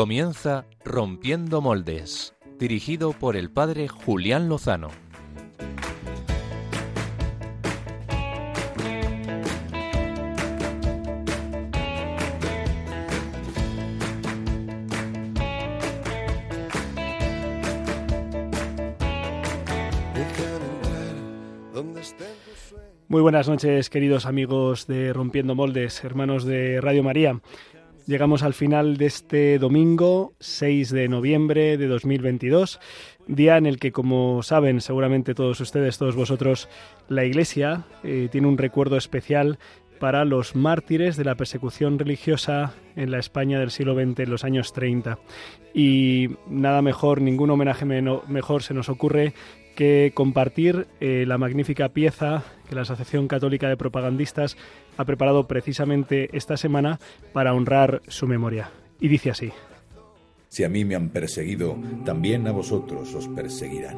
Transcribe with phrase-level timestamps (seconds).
[0.00, 4.88] Comienza Rompiendo Moldes, dirigido por el padre Julián Lozano.
[23.10, 27.40] Muy buenas noches, queridos amigos de Rompiendo Moldes, hermanos de Radio María.
[28.10, 32.80] Llegamos al final de este domingo 6 de noviembre de 2022,
[33.28, 36.68] día en el que, como saben seguramente todos ustedes, todos vosotros,
[37.08, 39.60] la Iglesia eh, tiene un recuerdo especial
[40.00, 44.42] para los mártires de la persecución religiosa en la España del siglo XX, en los
[44.42, 45.20] años 30.
[45.72, 49.34] Y nada mejor, ningún homenaje mejor se nos ocurre
[49.76, 54.56] que compartir eh, la magnífica pieza que la Asociación Católica de Propagandistas
[55.00, 57.00] ha preparado precisamente esta semana
[57.32, 58.70] para honrar su memoria.
[59.00, 59.50] Y dice así.
[60.48, 63.96] Si a mí me han perseguido, también a vosotros os perseguirán.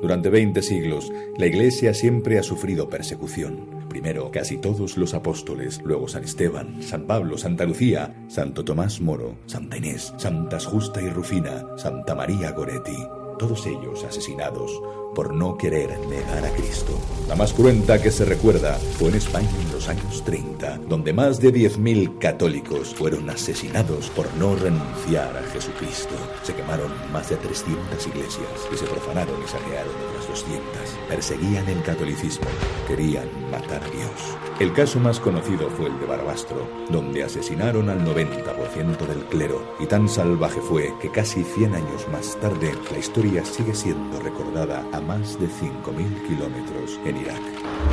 [0.00, 3.88] Durante 20 siglos, la Iglesia siempre ha sufrido persecución.
[3.88, 9.36] Primero, casi todos los apóstoles, luego San Esteban, San Pablo, Santa Lucía, Santo Tomás Moro,
[9.46, 14.82] Santa Inés, Santas Justa y Rufina, Santa María Goretti todos ellos asesinados
[15.14, 16.92] por no querer negar a Cristo.
[17.28, 21.40] La más cruenta que se recuerda fue en España en los años 30, donde más
[21.40, 26.14] de 10.000 católicos fueron asesinados por no renunciar a Jesucristo.
[26.42, 29.94] Se quemaron más de 300 iglesias y se profanaron y saquearon
[30.36, 30.62] 200.
[31.08, 32.46] Perseguían el catolicismo,
[32.86, 34.36] querían matar a Dios.
[34.60, 39.86] El caso más conocido fue el de Barbastro, donde asesinaron al 90% del clero, y
[39.86, 45.00] tan salvaje fue que casi 100 años más tarde la historia sigue siendo recordada a
[45.00, 47.40] más de 5.000 kilómetros en Irak.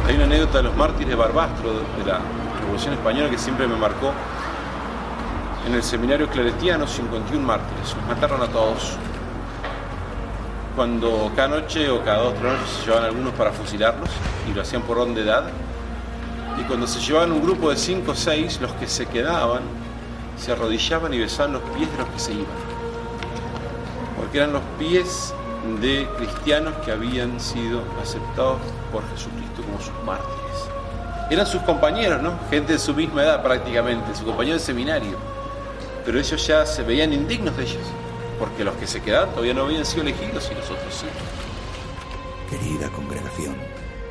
[0.05, 2.19] Hay una anécdota de los mártires de Barbastro de la
[2.59, 4.11] Revolución Española que siempre me marcó.
[5.65, 8.97] En el seminario claretiano, 51 mártires, los mataron a todos.
[10.75, 14.09] Cuando cada noche o cada dos tres noches se llevaban algunos para fusilarlos
[14.49, 15.43] y lo hacían por orden de edad,
[16.59, 19.61] y cuando se llevaban un grupo de cinco o seis, los que se quedaban
[20.37, 22.45] se arrodillaban y besaban los pies de los que se iban.
[24.17, 25.33] Porque eran los pies
[25.79, 28.59] de cristianos que habían sido aceptados
[28.91, 30.69] por Jesucristo como sus mártires.
[31.29, 32.33] Eran sus compañeros, ¿no?
[32.49, 35.17] Gente de su misma edad prácticamente, su compañero de seminario.
[36.05, 37.83] Pero ellos ya se veían indignos de ellos,
[38.43, 41.05] porque los que se quedaban todavía no habían sido elegidos y los otros sí.
[42.49, 43.55] Querida congregación,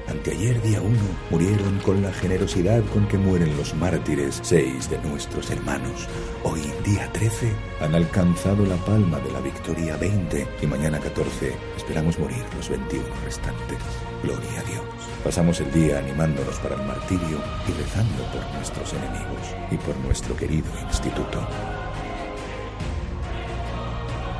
[0.08, 0.98] Anteayer día 1
[1.28, 6.08] murieron con la generosidad con que mueren los mártires seis de nuestros hermanos.
[6.44, 12.18] Hoy día 13 han alcanzado la palma de la victoria 20 y mañana 14 esperamos
[12.18, 13.78] morir los 21 restantes.
[14.22, 14.84] Gloria a Dios.
[15.22, 17.38] Pasamos el día animándonos para el martirio
[17.68, 21.46] y rezando por nuestros enemigos y por nuestro querido instituto.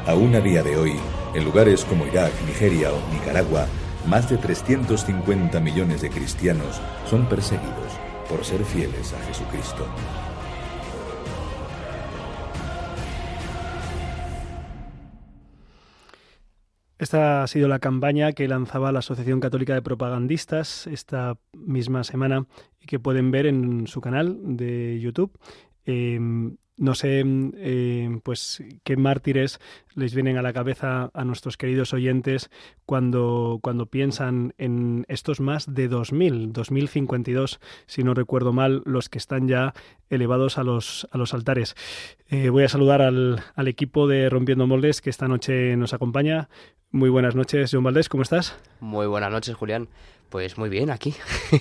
[0.05, 0.95] Aún a día de hoy,
[1.33, 3.69] en lugares como Irak, Nigeria o Nicaragua,
[4.05, 7.93] más de 350 millones de cristianos son perseguidos
[8.29, 9.87] por ser fieles a Jesucristo.
[16.99, 22.47] Esta ha sido la campaña que lanzaba la Asociación Católica de Propagandistas esta misma semana
[22.81, 25.39] y que pueden ver en su canal de YouTube.
[25.84, 29.60] Em, no sé, eh, pues, qué mártires
[29.94, 32.50] les vienen a la cabeza a nuestros queridos oyentes
[32.87, 39.19] cuando, cuando piensan en estos más de 2.000, 2.052, si no recuerdo mal, los que
[39.19, 39.75] están ya
[40.10, 41.76] elevados a los, a los altares.
[42.28, 46.48] Eh, voy a saludar al, al equipo de Rompiendo Moldes que esta noche nos acompaña.
[46.91, 48.59] Muy buenas noches, John Valdés, ¿cómo estás?
[48.81, 49.87] Muy buenas noches, Julián.
[50.31, 51.15] Pues muy bien, aquí.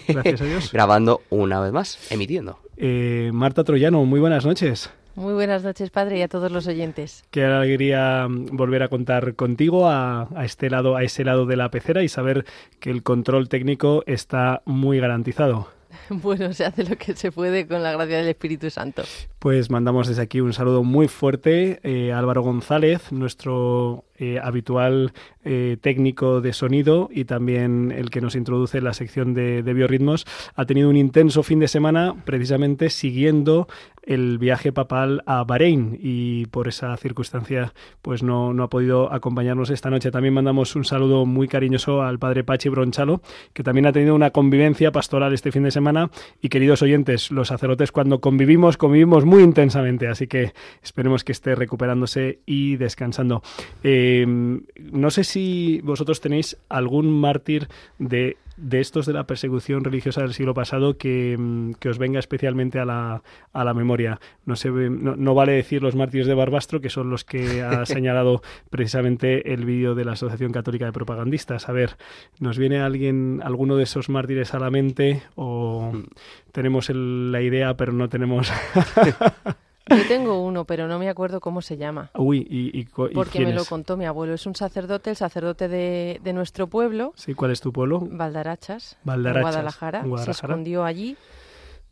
[0.08, 0.72] Gracias a Dios.
[0.74, 2.58] Grabando una vez más, emitiendo.
[2.76, 4.90] Eh, Marta Troyano, muy buenas noches.
[5.22, 7.24] Muy buenas noches, padre, y a todos los oyentes.
[7.30, 11.70] Qué alegría mm, volver a contar contigo a, este lado, a ese lado de la
[11.70, 12.44] pecera y saber
[12.80, 15.70] que el control técnico está muy garantizado.
[16.10, 19.04] Bueno, se hace lo que se puede con la gracia del Espíritu Santo.
[19.40, 25.14] Pues mandamos desde aquí un saludo muy fuerte eh, a Álvaro González, nuestro eh, habitual
[25.44, 30.28] eh, técnico de sonido y también el que nos introduce en la sección de, biorritmos,
[30.54, 33.68] ha tenido un intenso fin de semana precisamente siguiendo
[34.04, 37.74] el viaje papal a Bahrein y por esa circunstancia
[38.04, 40.12] pues no, no ha podido acompañarnos esta noche.
[40.12, 43.22] También mandamos un saludo muy cariñoso al padre Pachi Bronchalo,
[43.54, 46.12] que también ha tenido una convivencia pastoral este fin de semana
[46.44, 50.54] y queridos oyentes, los sacerdotes cuando convivimos, convivimos muy intensamente, así que
[50.84, 53.42] esperemos que esté recuperándose y descansando.
[53.84, 57.68] Eh, no sé si vosotros tenéis algún mártir
[58.00, 62.20] de de estos de la persecución religiosa del siglo pasado que, mm, que os venga
[62.20, 63.24] especialmente a la,
[63.54, 64.20] a la memoria.
[64.46, 67.86] No, sé, no, no, vale decir los mártires de Barbastro, que son los que ha
[67.86, 71.70] señalado precisamente el vídeo de la Asociación Católica de Propagandistas.
[71.70, 71.98] A ver,
[72.40, 76.04] ¿nos viene alguien, alguno de esos mártires a la mente o mm.
[76.52, 78.52] tenemos la idea pero no tenemos...
[79.90, 82.12] Yo tengo uno, pero no me acuerdo cómo se llama.
[82.16, 84.34] Uy, ¿y, Porque me lo contó mi abuelo.
[84.34, 87.14] Es un sacerdote, el sacerdote de, de nuestro pueblo.
[87.16, 88.00] Sí, ¿cuál es tu pueblo?
[88.00, 88.98] Valdarachas.
[89.04, 89.42] Valdarachas.
[89.42, 90.06] Guadalajara.
[90.24, 91.18] Se escondió allí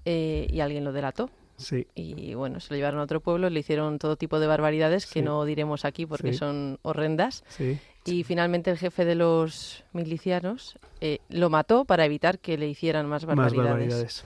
[0.06, 1.30] eh, y alguien lo delató.
[1.57, 1.88] Sí.
[1.94, 5.21] Y bueno, se lo llevaron a otro pueblo, le hicieron todo tipo de barbaridades que
[5.21, 7.44] no diremos aquí porque son horrendas.
[7.50, 7.77] Sí.
[8.06, 13.07] Y finalmente el jefe de los milicianos eh, lo mató para evitar que le hicieran
[13.07, 13.57] más barbaridades.
[13.57, 14.25] Más barbaridades.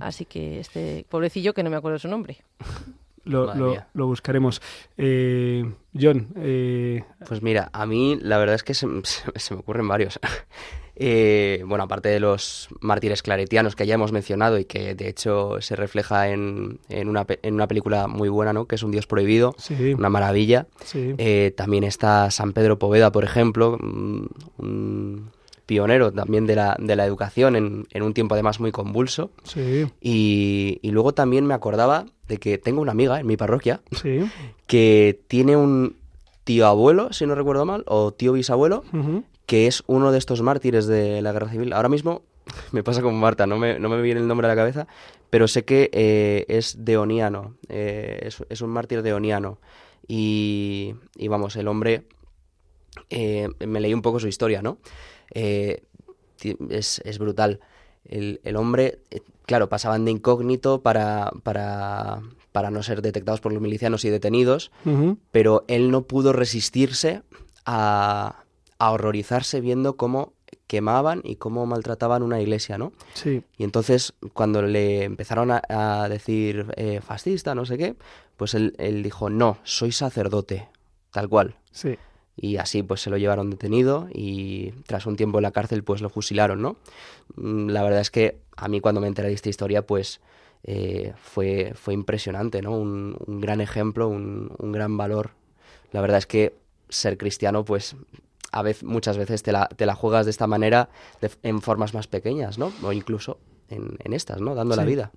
[0.00, 2.38] Así que este pobrecillo, que no me acuerdo su nombre.
[3.24, 3.54] Lo,
[3.92, 4.62] lo, buscaremos.
[4.96, 6.28] Eh, John.
[6.36, 7.04] Eh...
[7.28, 9.02] Pues mira, a mí la verdad es que se, me
[9.56, 10.18] ocurren varios.
[10.96, 15.60] eh, bueno, aparte de los mártires claretianos que ya hemos mencionado y que de hecho
[15.60, 18.66] se refleja en, en, una, en una película muy buena, ¿no?
[18.66, 19.54] Que es Un Dios Prohibido,
[19.96, 20.66] una maravilla.
[20.94, 25.30] Eh, también está San Pedro Poveda, por ejemplo, un
[25.70, 29.30] pionero también de la, de la educación en, en, un tiempo además muy convulso.
[29.44, 29.86] Sí.
[30.00, 33.80] Y, y, luego también me acordaba de que tengo una amiga en mi parroquia
[34.66, 35.94] que tiene un
[36.42, 38.82] tío abuelo, si no recuerdo mal, o tío bisabuelo,
[39.46, 41.72] que es uno de estos mártires de la guerra civil.
[41.72, 42.22] Ahora mismo
[42.72, 44.88] me pasa como Marta, no me, no me viene el nombre a la cabeza,
[45.30, 49.60] pero sé que eh, es deoniano, eh, es, es, un mártir deoniano.
[50.08, 52.02] Y, y vamos, el hombre,
[53.08, 54.78] eh, me leí un poco su historia, ¿no?
[55.30, 55.84] Eh,
[56.70, 57.60] es, es, brutal.
[58.04, 62.22] El, el, hombre, eh, claro, pasaban de incógnito para, para,
[62.52, 64.70] para, no ser detectados por los milicianos y detenidos,
[65.30, 67.22] pero él no pudo resistirse
[67.64, 68.44] a,
[68.78, 70.32] a, horrorizarse viendo cómo
[70.66, 72.92] quemaban y cómo maltrataban una iglesia, ¿no?
[73.14, 73.42] Sí.
[73.58, 77.96] Y entonces, cuando le empezaron a, a decir eh, fascista, no sé qué,
[78.36, 80.68] pues él, él dijo, no, soy sacerdote,
[81.10, 81.56] tal cual.
[81.70, 81.98] Sí
[82.42, 86.00] y así pues se lo llevaron detenido y tras un tiempo en la cárcel pues
[86.00, 86.76] lo fusilaron, ¿no?
[87.36, 90.22] Mm, la verdad es que a mí cuando me enteré de esta historia pues
[90.62, 92.72] eh, fue, fue impresionante, ¿no?
[92.72, 95.32] Un, un gran ejemplo, un, un, gran valor.
[95.92, 96.54] La verdad es que
[96.88, 97.94] ser cristiano pues
[98.52, 100.88] a veces, muchas veces te la, te la juegas de esta manera
[101.20, 102.72] de, en formas más pequeñas, ¿no?
[102.82, 103.38] O incluso
[103.68, 104.54] en, en estas, ¿no?
[104.54, 104.80] Dando sí.
[104.80, 105.12] la vida.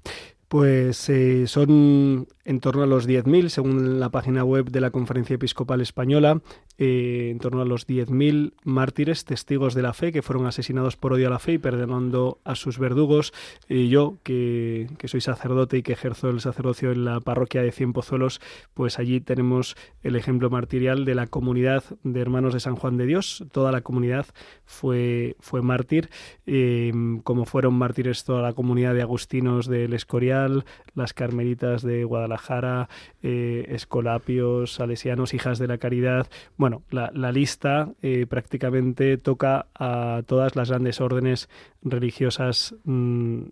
[0.53, 5.33] Pues eh, son en torno a los 10.000, según la página web de la Conferencia
[5.33, 6.41] Episcopal Española,
[6.77, 11.13] eh, en torno a los 10.000 mártires, testigos de la fe, que fueron asesinados por
[11.13, 13.33] odio a la fe y perdonando a sus verdugos.
[13.69, 17.93] Y yo, que, soy sacerdote y que ejerzo el sacerdocio en la parroquia de Cien
[17.93, 18.41] Pozuelos,
[18.73, 23.05] pues allí tenemos el ejemplo martirial de la comunidad de hermanos de San Juan de
[23.05, 23.45] Dios.
[23.51, 24.25] Toda la comunidad
[24.65, 26.09] fue, fue mártir,
[26.45, 26.91] eh,
[27.23, 30.65] como fueron mártires toda la comunidad de agustinos del Escorial,
[30.95, 32.89] las Carmelitas de Guadalajara,
[33.21, 36.27] eh, Escolapios, Salesianos, Hijas de la Caridad.
[36.57, 41.49] Bueno, la, la lista eh, prácticamente toca a todas las grandes órdenes
[41.83, 42.75] religiosas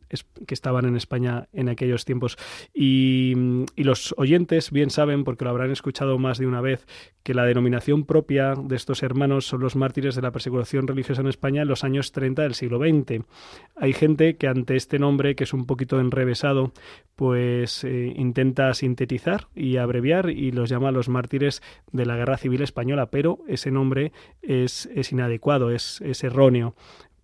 [0.10, 2.38] es, que estaban en España en aquellos tiempos.
[2.74, 3.34] Y,
[3.76, 6.86] y, los oyentes bien saben, porque lo habrán escuchado más de una vez,
[7.24, 11.28] que la denominación propia de estos hermanos son los mártires de la persecución religiosa en
[11.28, 13.24] España en los años 30 del siglo XX.
[13.76, 16.72] Hay gente que ante este nombre, que es un poquito enrevesado,
[17.16, 22.62] pues eh, intenta sintetizar y abreviar y los llama los mártires de la Guerra Civil
[22.62, 26.76] Española, pero ese nombre es, es inadecuado, es, es erróneo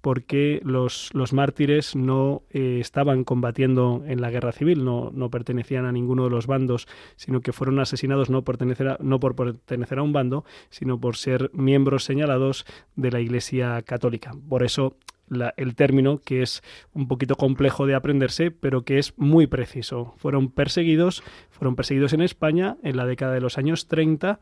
[0.01, 5.86] porque los, los mártires no eh, estaban combatiendo en la guerra civil, no, no, pertenecían
[5.86, 10.00] a ninguno de los bandos, sino que fueron asesinados no, pertenecer a, no por pertenecer
[10.00, 14.34] a un bando, sino por ser miembros señalados de la Iglesia Católica.
[14.48, 14.96] Por eso
[15.58, 16.63] el término, que es
[16.94, 20.13] un poquito complejo de aprenderse, pero que es muy preciso.
[20.18, 24.39] Fueron perseguidos, fueron perseguidos en España en la década de los años 30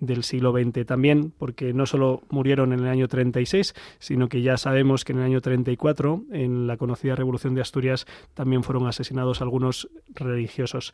[0.00, 4.56] del siglo XX también, porque no solo murieron en el año 36, sino que ya
[4.56, 9.40] sabemos que en el año 34, en la conocida Revolución de Asturias, también fueron asesinados
[9.40, 10.92] algunos religiosos.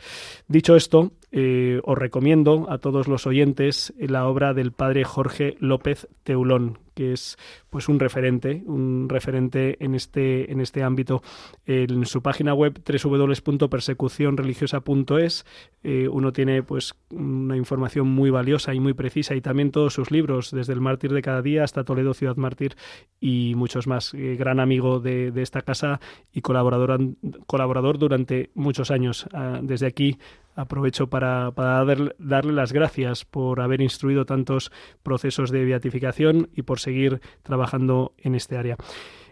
[0.48, 6.08] Dicho esto, eh, os recomiendo a todos los oyentes la obra del padre Jorge López
[6.22, 7.36] Teulón, que es
[7.70, 11.22] pues un referente, un referente en este, en este ámbito.
[11.66, 15.44] En su página web www.persecucionreligiosa.es
[15.82, 20.10] eh, uno tiene pues una información muy valiosa y muy precisa y también todos sus
[20.10, 22.76] libros, desde El mártir de cada día hasta Toledo Ciudad Mártir
[23.20, 24.14] y muchos más.
[24.14, 26.00] Eh, gran amigo de, esta casa
[26.32, 26.98] y colaborador,
[27.46, 29.26] colaborador durante muchos años.
[29.32, 30.18] Uh, desde aquí
[30.56, 34.70] aprovecho para, para dar, darle las gracias por haber instruido tantos
[35.02, 38.76] procesos de beatificación y por seguir trabajando en este área.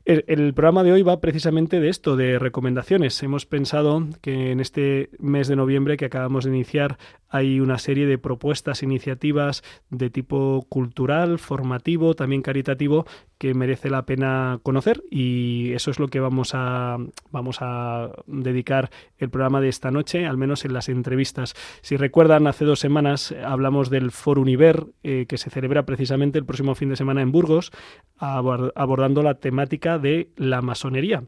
[0.04, 3.22] El, programa de hoy va precisamente de esto, de recomendaciones.
[3.22, 8.06] Hemos pensado que en este mes de noviembre que acabamos de iniciar hay una serie
[8.06, 13.06] de propuestas, iniciativas de tipo cultural, formativo, también caritativo,
[13.42, 16.96] que merece la pena conocer y eso es lo que vamos a,
[17.32, 21.54] vamos a dedicar el programa de esta noche, al menos en las entrevistas.
[21.80, 26.44] Si recuerdan, hace dos semanas hablamos del Foro Univer, eh, que se celebra precisamente el
[26.44, 27.72] próximo fin de semana en Burgos,
[28.16, 31.24] abordando la temática de la masonería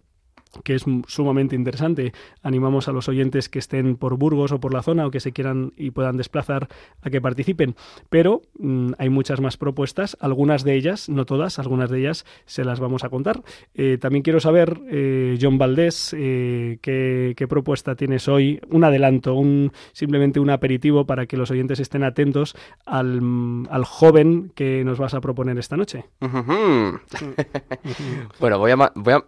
[0.62, 2.12] que es sumamente interesante.
[2.42, 5.32] Animamos a los oyentes que estén por Burgos o por la zona o que se
[5.32, 6.68] quieran y puedan desplazar
[7.02, 7.74] a que participen.
[8.10, 12.64] Pero mm, hay muchas más propuestas, algunas de ellas, no todas, algunas de ellas se
[12.64, 13.42] las vamos a contar.
[13.74, 19.70] Eh, también quiero saber, eh, John Valdés, eh, qué, propuesta tienes hoy, un adelanto, un,
[19.92, 22.56] simplemente un aperitivo para que los oyentes estén atentos
[22.86, 23.20] al,
[23.68, 26.06] al joven que nos vas a proponer esta noche.
[28.40, 29.24] bueno, voy a, voy a,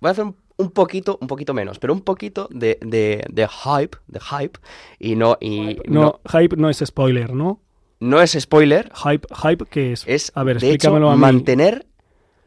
[0.00, 3.48] voy a hacer un un poquito, un poquito menos, pero un poquito de, de, de
[3.48, 4.58] hype, de hype,
[4.98, 7.60] y no, y no, hype no es spoiler, ¿no?
[7.98, 8.90] No es spoiler.
[8.94, 10.04] Hype, hype, ¿qué es?
[10.06, 11.20] Es, a ver, explícamelo a mí.
[11.20, 11.86] mantener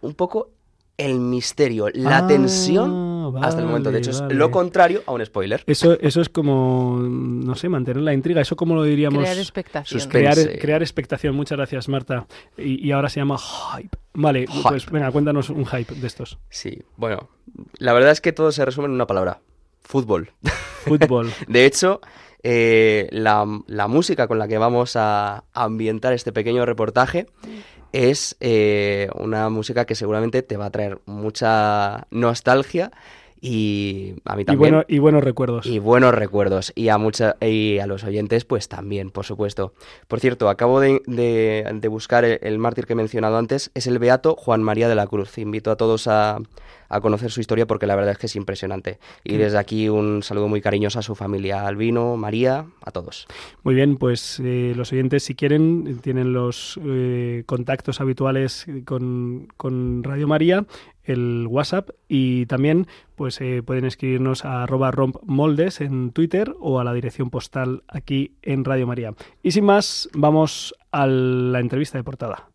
[0.01, 0.49] un poco
[0.97, 3.91] el misterio, la ah, tensión hasta el momento.
[3.91, 5.63] De hecho, es lo contrario a un spoiler.
[5.65, 8.41] Eso, eso es como, no sé, mantener la intriga.
[8.41, 9.21] Eso como lo diríamos.
[9.21, 10.01] Crear expectación.
[10.09, 11.35] Crear, crear, expectación.
[11.35, 12.27] Muchas gracias, Marta.
[12.57, 13.97] Y, ahora se llama hype.
[14.13, 16.37] Vale, pues venga, cuéntanos un hype de estos.
[16.49, 17.29] Sí, bueno,
[17.77, 19.41] la verdad es que todo se resume en una palabra.
[19.81, 20.31] Fútbol.
[20.85, 21.31] Fútbol.
[21.47, 21.99] de hecho,
[22.43, 27.27] eh, la, la, música con la que vamos a ambientar este pequeño reportaje
[27.93, 32.91] es eh, una música que seguramente te va a traer mucha nostalgia
[33.45, 34.85] y a mí también.
[34.87, 35.65] Y, buenos recuerdos.
[35.65, 36.71] Y buenos recuerdos.
[36.75, 39.73] Y a, mucha, y a los oyentes, pues también, por supuesto.
[40.07, 43.69] Por cierto, acabo de, de, buscar el, mártir que he mencionado antes.
[43.73, 45.37] Es el beato Juan María de la Cruz.
[45.37, 46.39] Invito a todos a,
[46.93, 48.99] a conocer su historia porque la verdad es que es impresionante.
[49.23, 53.27] Y desde aquí un saludo muy cariñoso a su familia, Albino, María, a todos.
[53.63, 60.03] Muy bien, pues eh, los oyentes, si quieren, tienen los eh, contactos habituales con, con
[60.03, 60.65] Radio María
[61.03, 66.83] el WhatsApp y también pues eh, pueden escribirnos a arroba rompmoldes en Twitter o a
[66.83, 69.13] la dirección postal aquí en Radio María.
[69.41, 72.52] Y sin más, vamos a la entrevista de portada.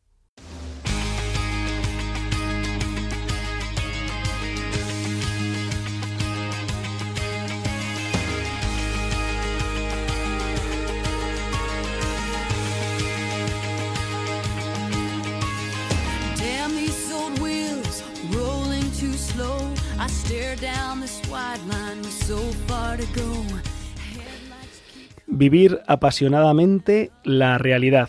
[25.27, 28.09] Vivir apasionadamente la realidad.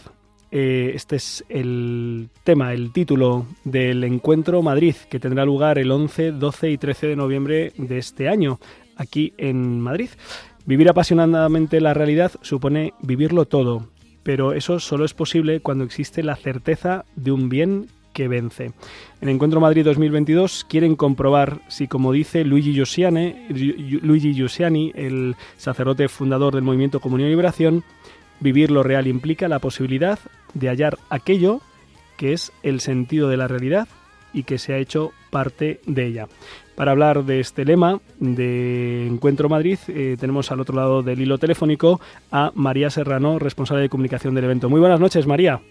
[0.51, 6.32] Eh, este es el tema, el título del encuentro Madrid, que tendrá lugar el 11,
[6.32, 8.60] 12 y 13 de noviembre de este año,
[8.96, 10.10] aquí en Madrid.
[10.65, 13.89] Vivir apasionadamente la realidad supone vivirlo todo,
[14.24, 17.88] pero eso solo es posible cuando existe la certeza de un bien
[18.28, 18.72] vence.
[19.22, 23.36] En Encuentro Madrid 2022 quieren comprobar si, como dice Luigi Giussiani,
[24.02, 24.36] Luigi
[24.96, 27.84] el sacerdote fundador del movimiento Comunión y Liberación,
[28.40, 30.20] vivir lo real implica la posibilidad
[30.54, 31.62] de hallar aquello
[32.18, 33.88] que es el sentido de la realidad
[34.34, 36.28] y que se ha hecho parte de ella.
[36.76, 41.38] Para hablar de este lema de Encuentro Madrid, eh, tenemos al otro lado del hilo
[41.38, 42.00] telefónico
[42.32, 44.70] a María Serrano, responsable de comunicación del evento.
[44.70, 45.62] Muy buenas noches, María.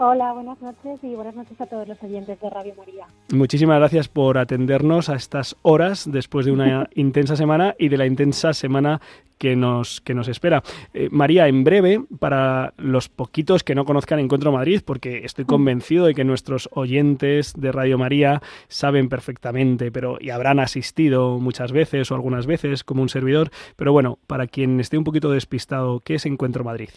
[0.00, 3.08] Hola, buenas noches y buenas noches a todos los oyentes de Radio María.
[3.34, 8.06] Muchísimas gracias por atendernos a estas horas después de una intensa semana y de la
[8.06, 9.00] intensa semana
[9.38, 10.62] que nos, que nos espera.
[10.94, 15.48] Eh, María, en breve, para los poquitos que no conozcan Encuentro Madrid, porque estoy mm.
[15.48, 21.72] convencido de que nuestros oyentes de Radio María saben perfectamente, pero y habrán asistido muchas
[21.72, 25.98] veces o algunas veces como un servidor, pero bueno, para quien esté un poquito despistado,
[25.98, 26.90] ¿qué es Encuentro Madrid?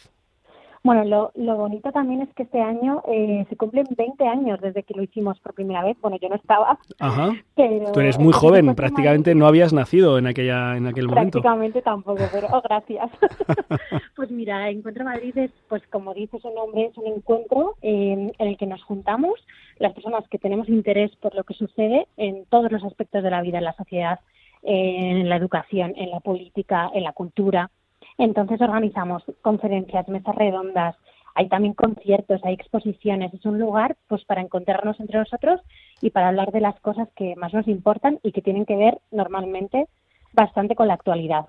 [0.84, 4.82] Bueno, lo, lo bonito también es que este año eh, se cumplen 20 años desde
[4.82, 5.96] que lo hicimos por primera vez.
[6.02, 6.80] Bueno, yo no estaba.
[7.00, 7.32] Ajá.
[7.56, 11.42] Pero Tú eres muy joven, prácticamente no habías nacido en aquella en aquel momento.
[11.42, 13.12] Prácticamente tampoco, pero oh, gracias.
[14.16, 18.58] pues mira, Encuentro Madrid es, pues como dice su nombre, es un encuentro en el
[18.58, 19.34] que nos juntamos
[19.78, 23.42] las personas que tenemos interés por lo que sucede en todos los aspectos de la
[23.42, 24.20] vida en la sociedad,
[24.64, 27.70] en la educación, en la política, en la cultura
[28.18, 30.96] entonces organizamos conferencias, mesas redondas,
[31.36, 35.62] hay también conciertos, hay exposiciones, es un lugar pues para encontrarnos entre nosotros
[36.02, 39.00] y para hablar de las cosas que más nos importan y que tienen que ver
[39.12, 39.88] normalmente
[40.34, 41.46] bastante con la actualidad.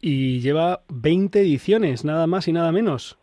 [0.00, 3.18] Y lleva 20 ediciones, nada más y nada menos.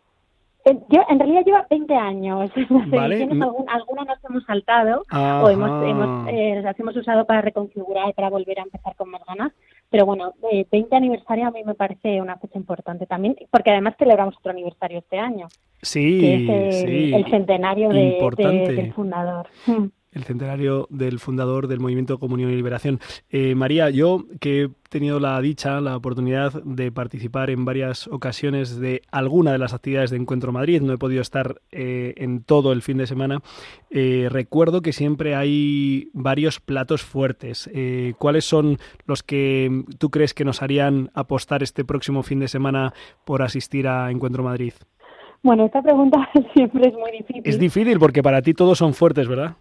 [0.90, 2.50] Yo, en realidad lleva 20 años.
[2.88, 3.22] Vale.
[3.22, 8.58] alguna nos hemos saltado o hemos, hemos, eh, las hemos usado para reconfigurar, para volver
[8.58, 9.52] a empezar con más ganas.
[9.90, 13.94] Pero bueno, eh, 20 aniversario a mí me parece una fecha importante también, porque además
[13.98, 15.48] celebramos otro aniversario este año.
[15.82, 18.18] Sí, que es el, centenario de,
[18.74, 19.48] del fundador.
[20.16, 23.00] El centenario del fundador del movimiento Comunión y Liberación.
[23.28, 28.80] Eh, María, yo que he tenido la dicha, la oportunidad de participar en varias ocasiones
[28.80, 32.72] de alguna de las actividades de Encuentro Madrid, no he podido estar eh, en todo
[32.72, 33.42] el fin de semana,
[33.90, 37.68] eh, recuerdo que siempre hay varios platos fuertes.
[38.16, 42.94] ¿Cuáles son los que tú crees que nos harían apostar este próximo fin de semana
[43.26, 44.72] por asistir a Encuentro Madrid?
[45.42, 47.42] Bueno, esta pregunta siempre es muy difícil.
[47.44, 49.56] Es difícil porque para ti todos son fuertes, ¿verdad?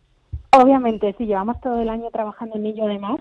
[0.58, 3.20] Obviamente, sí, llevamos todo el año trabajando en ello además,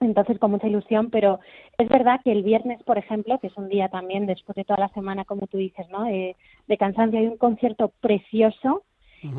[0.00, 1.40] entonces con mucha ilusión, pero
[1.78, 4.78] es verdad que el viernes, por ejemplo, que es un día también después de toda
[4.78, 6.04] la semana, como tú dices, ¿no?
[6.04, 6.36] De,
[6.78, 8.82] cansancio, hay un concierto precioso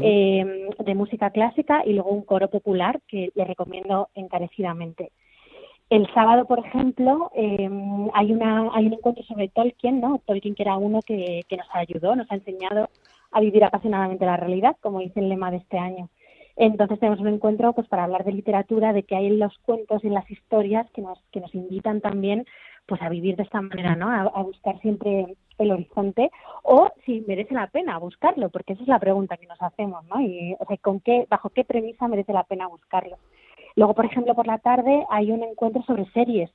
[0.01, 5.11] eh, de música clásica y luego un coro popular que le recomiendo encarecidamente.
[5.91, 7.69] El sábado, por ejemplo, eh,
[8.13, 10.19] hay, una, hay un encuentro sobre Tolkien, ¿no?
[10.25, 12.89] Tolkien que era uno que, que nos ayudó, nos ha enseñado
[13.31, 16.09] a vivir apasionadamente la realidad, como dice el lema de este año.
[16.55, 20.03] Entonces tenemos un encuentro pues para hablar de literatura, de que hay en los cuentos
[20.03, 22.45] y en las historias que nos, que nos invitan también
[22.85, 24.09] pues a vivir de esta manera, ¿no?
[24.09, 26.29] A, buscar siempre el horizonte
[26.63, 30.19] o si merece la pena buscarlo, porque esa es la pregunta que nos hacemos, ¿no?
[30.21, 33.17] Y, o sea, ¿con qué, bajo qué premisa merece la pena buscarlo.
[33.75, 36.51] Luego, por ejemplo, por la tarde hay un encuentro sobre series,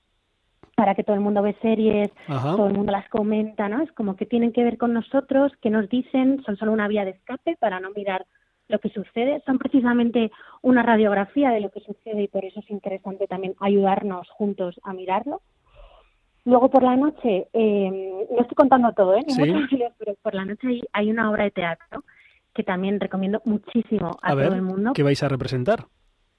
[0.77, 3.83] para que todo el mundo ve series, todo el mundo las comenta, ¿no?
[3.83, 7.05] Es como que tienen que ver con nosotros, que nos dicen, son solo una vía
[7.05, 8.27] de escape para no mirar
[8.69, 10.31] lo que sucede, son precisamente
[10.63, 14.93] una radiografía de lo que sucede y por eso es interesante también ayudarnos juntos a
[14.93, 15.41] mirarlo.
[16.45, 19.25] Luego por la noche, eh, no estoy contando todo, ¿eh?
[19.99, 22.01] pero por la noche hay, una obra de teatro
[22.55, 24.93] que también recomiendo muchísimo a, todo el mundo.
[24.95, 25.87] ¿Qué vais a representar?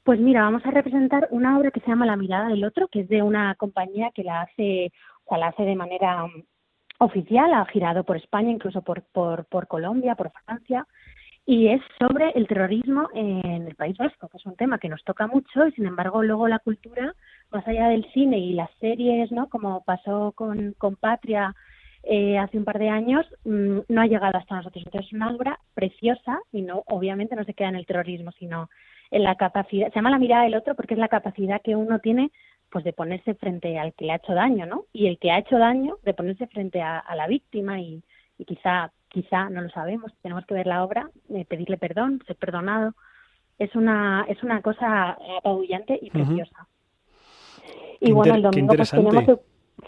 [0.03, 3.01] Pues mira, vamos a representar una obra que se llama La mirada del otro, que
[3.01, 4.91] es de una compañía que la hace,
[5.25, 6.25] o sea, la hace de manera
[6.99, 10.87] oficial, ha girado por España, incluso por, por, por Colombia, por Francia,
[11.49, 15.03] y es sobre el terrorismo en el País Vasco, que es un tema que nos
[15.03, 17.15] toca mucho y sin embargo luego la cultura,
[17.49, 19.49] más allá del cine y las series, ¿no?
[19.49, 21.55] Como pasó con, con Patria
[22.03, 24.83] eh, hace un par de años, mm, no ha llegado hasta nosotros.
[24.85, 28.69] Entonces es una obra preciosa y no, obviamente no se queda en el terrorismo, sino
[29.09, 31.97] en la capacidad, se llama la mirada del otro porque es la capacidad que uno
[31.97, 32.29] tiene
[32.69, 34.85] pues de ponerse frente al que le ha hecho daño, ¿no?
[34.93, 38.03] Y el que ha hecho daño de ponerse frente a, a la víctima y,
[38.37, 42.35] y quizá quizá no lo sabemos, tenemos que ver la obra, eh, pedirle perdón, ser
[42.35, 42.93] perdonado.
[43.57, 46.67] Es una, es una cosa apabullante y preciosa.
[47.99, 49.25] Y bueno, el domingo pues tenemos...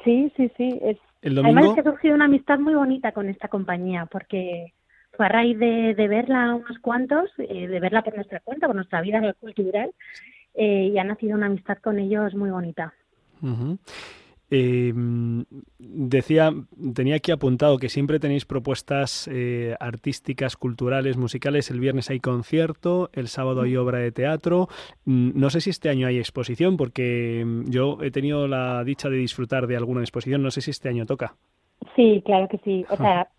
[0.03, 0.79] Sí, sí, sí.
[0.81, 0.97] Es...
[1.23, 4.73] Además es que ha surgido una amistad muy bonita con esta compañía, porque
[5.13, 8.75] fue a raíz de, de verla unos cuantos, eh, de verla por nuestra cuenta, por
[8.75, 9.91] nuestra vida cultural,
[10.55, 12.93] eh, y ha nacido una amistad con ellos muy bonita.
[14.53, 14.93] Eh,
[15.79, 16.53] decía,
[16.93, 21.71] tenía aquí apuntado que siempre tenéis propuestas eh, artísticas, culturales, musicales.
[21.71, 24.67] El viernes hay concierto, el sábado hay obra de teatro.
[25.05, 29.09] Mm, no sé si este año hay exposición, porque mm, yo he tenido la dicha
[29.09, 30.43] de disfrutar de alguna exposición.
[30.43, 31.35] No sé si este año toca.
[31.95, 32.85] Sí, claro que sí.
[32.89, 33.29] O sea,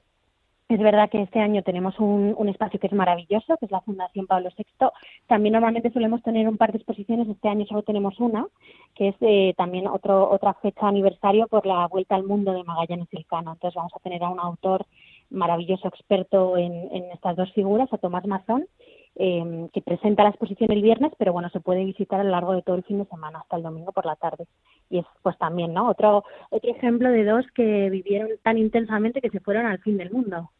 [0.72, 4.26] es verdad que este año tenemos un, espacio que es maravilloso, que es la Fundación
[4.26, 4.88] Pablo VI.
[5.26, 8.46] También normalmente solemos tener un par de exposiciones, este año solo tenemos una,
[8.94, 13.08] que es eh, también otro, otra fecha aniversario por la Vuelta al Mundo de Magallanes
[13.28, 13.52] Cano.
[13.52, 14.86] Entonces vamos a tener a un autor
[15.30, 18.66] maravilloso, experto en, en estas dos figuras, a Tomás Mazón,
[19.14, 22.54] eh, que presenta la exposición el viernes, pero bueno, se puede visitar a lo largo
[22.54, 24.46] de todo el fin de semana, hasta el domingo por la tarde.
[24.88, 25.88] Y es pues también, ¿no?
[25.88, 30.10] Otro, otro ejemplo de dos que vivieron tan intensamente que se fueron al fin del
[30.10, 30.50] mundo.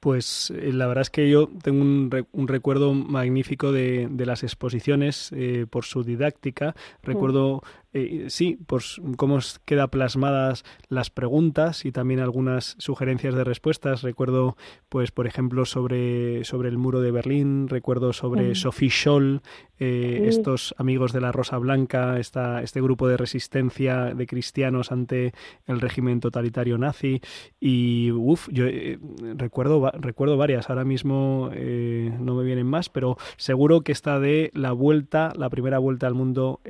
[0.00, 4.44] Pues eh, la verdad es que yo tengo un, un recuerdo magnífico de, de las
[4.44, 6.76] exposiciones eh, por su didáctica.
[7.02, 7.62] Recuerdo
[7.94, 14.02] eh, sí, pues cómo queda plasmadas las preguntas y también algunas sugerencias de respuestas.
[14.02, 14.56] Recuerdo,
[14.90, 19.40] pues, por ejemplo, sobre, sobre el muro de Berlín, recuerdo sobre Sophie Scholl,
[19.78, 25.32] eh, estos amigos de la Rosa Blanca, esta, este grupo de resistencia de cristianos ante
[25.66, 27.22] el régimen totalitario nazi.
[27.58, 28.98] Y, uff, yo eh,
[29.34, 34.72] recuerdo, recuerdo varias, ahora mismo no me vienen más, pero seguro que esta de la
[34.72, 36.60] vuelta, la primera vuelta al mundo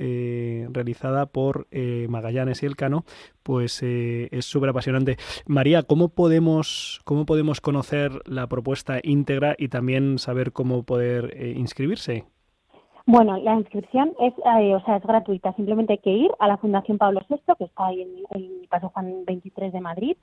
[0.72, 3.04] realizada por eh, Magallanes y Elcano,
[3.42, 5.16] pues eh, es súper apasionante.
[5.46, 11.54] María, ¿cómo podemos, ¿cómo podemos conocer la propuesta íntegra y también saber cómo poder eh,
[11.56, 12.26] inscribirse?
[13.06, 15.54] Bueno, la inscripción es, o sea, es gratuita.
[15.54, 18.90] Simplemente hay que ir a la Fundación Pablo VI, que está ahí en, el Paso
[18.90, 20.16] Juan 23 de Madrid.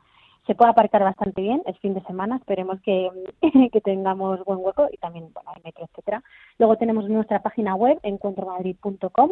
[0.45, 3.10] se puede aparcar bastante bien, es fin de semana, esperemos que,
[3.73, 6.21] que tengamos buen hueco y también, bueno, hay metro, etcétera.
[6.60, 9.31] Luego tenemos nuestra página web, encuentromadrid.com,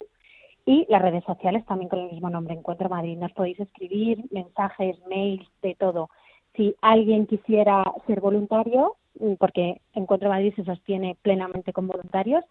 [0.65, 3.17] y las redes sociales también con el mismo nombre, Encuentro Madrid.
[3.17, 6.09] Nos podéis escribir mensajes, mails, de todo.
[6.55, 12.45] Si alguien quisiera ser voluntario, mm, porque Encuentro Madrid se sostiene plenamente con voluntarios,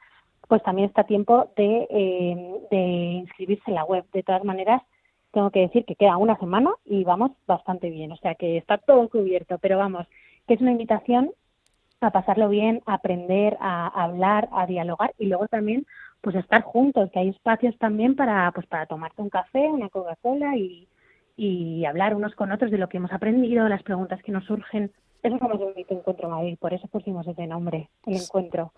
[0.49, 2.79] pues también está tiempo de, eh, de
[3.25, 4.05] inscribirse en la web.
[4.13, 4.83] De todas maneras,
[5.33, 8.79] tengo que decir que queda una semana y vamos bastante bien, o sea que está
[8.79, 10.07] todo cubierto, pero vamos,
[10.47, 11.31] que es una invitación
[12.03, 15.87] a pasarlo bien, a aprender, a hablar, a dialogar y luego también
[16.23, 20.57] pues estar juntos, que hay espacios también para pues para tomarte un café, una Coca-Cola
[20.57, 20.89] y,
[21.37, 24.91] y hablar unos con otros de lo que hemos aprendido, las preguntas que nos surgen.
[25.23, 28.73] Eso es lo más bonito Encuentro Madrid, por eso pusimos ese nombre, el encuentro.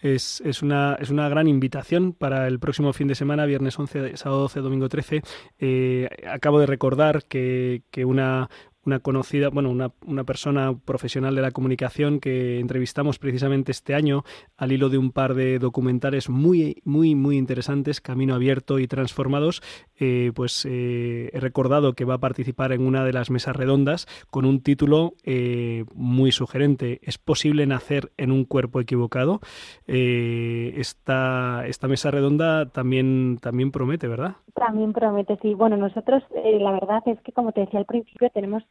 [0.00, 4.16] Es, es, una, es una gran invitación para el próximo fin de semana, viernes 11,
[4.16, 5.22] sábado 12, domingo 13.
[5.58, 8.48] Eh, acabo de recordar que, que una,
[8.88, 14.24] una conocida, bueno, una, una, persona profesional de la comunicación que entrevistamos precisamente este año
[14.56, 19.62] al hilo de un par de documentales muy, muy, muy interesantes, Camino Abierto y Transformados,
[20.00, 24.06] eh, pues eh, he recordado que va a participar en una de las mesas redondas
[24.30, 27.00] con un título eh, muy sugerente.
[27.02, 29.40] ¿Es posible nacer en un cuerpo equivocado?
[29.86, 34.36] esta, esta mesa redonda también, también promete, ¿verdad?
[34.54, 35.54] También promete, sí.
[35.54, 38.62] Bueno, nosotros la verdad es que, como te decía al principio, tenemos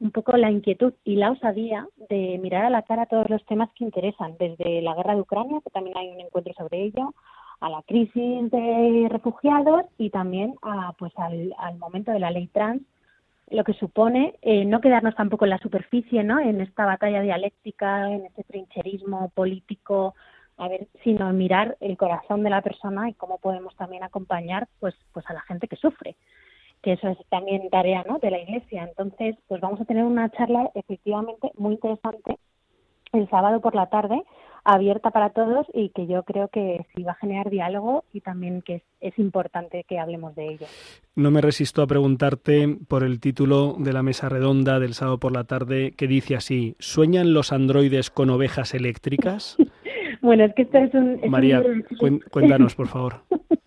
[0.00, 3.70] un poco la inquietud y la osadía de mirar a la cara todos los temas
[3.74, 7.14] que interesan, desde la guerra de Ucrania, que también hay un encuentro sobre ello,
[7.60, 12.82] a la crisis de refugiados y también a, pues al, momento de la ley trans,
[13.50, 16.40] lo que supone eh, no quedarnos tampoco en la superficie, ¿no?
[16.40, 20.14] En esta batalla dialéctica, en este trincherismo político,
[20.56, 24.94] a ver, sino mirar el corazón de la persona y cómo podemos también acompañar, pues,
[25.12, 26.16] pues a la gente que sufre
[26.82, 28.18] que eso es también tarea ¿no?
[28.18, 28.84] de la Iglesia.
[28.84, 32.38] Entonces, pues vamos a tener una charla efectivamente muy interesante
[33.12, 34.22] el sábado por la tarde,
[34.64, 38.62] abierta para todos y que yo creo que sí va a generar diálogo y también
[38.62, 40.66] que es, importante que hablemos de ello.
[41.16, 45.32] No me resisto a preguntarte por el título de la mesa redonda del sábado por
[45.32, 49.56] la tarde que dice así, ¿sueñan los androides con ovejas eléctricas?
[50.22, 51.20] bueno, es que esto es un...
[51.28, 51.62] María,
[52.30, 53.22] cuéntanos, por favor.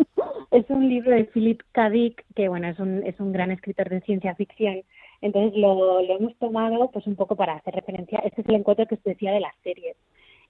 [0.53, 1.89] es un libro de Philip K.
[1.89, 4.83] Dick, que bueno, es un, es un gran escritor de ciencia ficción.
[5.21, 8.85] Entonces lo, lo hemos tomado pues un poco para hacer referencia, este es el encuentro
[8.85, 9.97] que os decía de las series.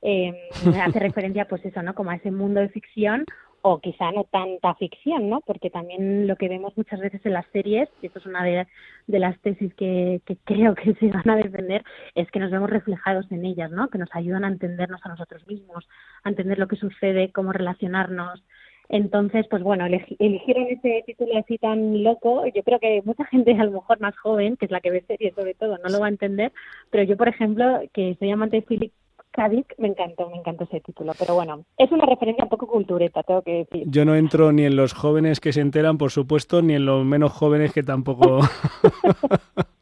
[0.02, 0.34] Eh,
[0.82, 1.96] hace referencia pues eso, ¿no?
[1.96, 3.26] Como a ese mundo de ficción
[3.66, 5.39] o quizá no tanta ficción, ¿no?
[5.39, 8.68] Porque también lo que vemos muchas veces en las series, y esto es una de,
[9.08, 11.82] de las tesis que, que, creo que se van a defender,
[12.13, 13.88] es que nos vemos reflejados en ellas, ¿no?
[13.88, 15.88] Que nos ayudan a entendernos a nosotros mismos,
[16.24, 18.44] a entender lo que sucede, cómo relacionarnos,
[18.89, 22.46] entonces, pues bueno, eligieron ese título así tan loco.
[22.54, 25.04] Yo creo que mucha gente, a lo mejor más joven, que es la que ve
[25.08, 26.52] series sobre todo, no lo va a entender.
[26.89, 28.93] Pero yo, por ejemplo, que soy amante de Philip
[29.32, 31.13] Kadik, me encantó, me encantó ese título.
[31.17, 33.84] Pero bueno, es una referencia un poco cultureta, tengo que decir.
[33.88, 37.04] Yo no entro ni en los jóvenes que se enteran, por supuesto, ni en los
[37.04, 38.39] menos jóvenes que tampoco.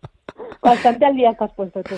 [0.61, 1.95] Bastante al día que has puesto tú,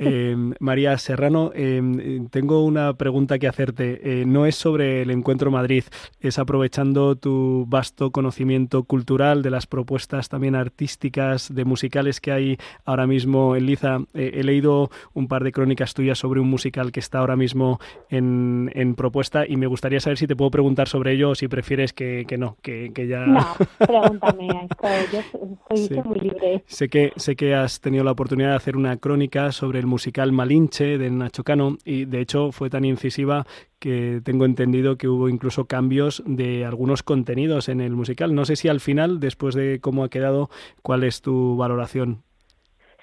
[0.00, 4.20] eh, María Serrano, em, tengo una pregunta que hacerte.
[4.20, 5.84] Eh, no es sobre el Encuentro Madrid,
[6.20, 12.58] es aprovechando tu vasto conocimiento cultural de las propuestas también artísticas, de musicales que hay
[12.84, 14.00] ahora mismo en Liza.
[14.12, 17.78] Eh, he leído un par de crónicas tuyas sobre un musical que está ahora mismo
[18.10, 21.92] en, propuesta y me gustaría saber si te puedo preguntar sobre ello o si prefieres
[21.92, 23.26] que, no, que, ya...
[23.26, 23.46] No,
[23.78, 24.68] pregúntame,
[25.12, 25.20] yo
[25.68, 26.62] soy muy libre.
[26.66, 30.32] Sé que, sé que has tenido la oportunidad de hacer una crónica sobre el musical
[30.32, 33.46] Malinche de Nacho Cano y de hecho fue tan incisiva
[33.78, 38.34] que tengo entendido que hubo incluso cambios de algunos contenidos en el musical.
[38.34, 40.50] No sé si al final, después de cómo ha quedado,
[40.82, 42.24] cuál es tu valoración.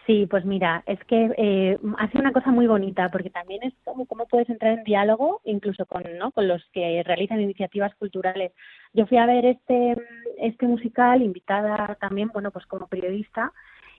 [0.05, 4.05] Sí, pues mira, es que eh, hace una cosa muy bonita porque también es como
[4.05, 6.31] cómo puedes entrar en diálogo incluso con, ¿no?
[6.31, 8.51] con los que realizan iniciativas culturales.
[8.91, 9.95] Yo fui a ver este,
[10.39, 13.53] este musical invitada también, bueno, pues como periodista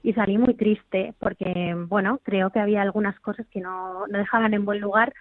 [0.05, 4.53] y salí muy triste porque, bueno, creo que había algunas cosas que no, no dejaban
[4.53, 5.14] en buen lugar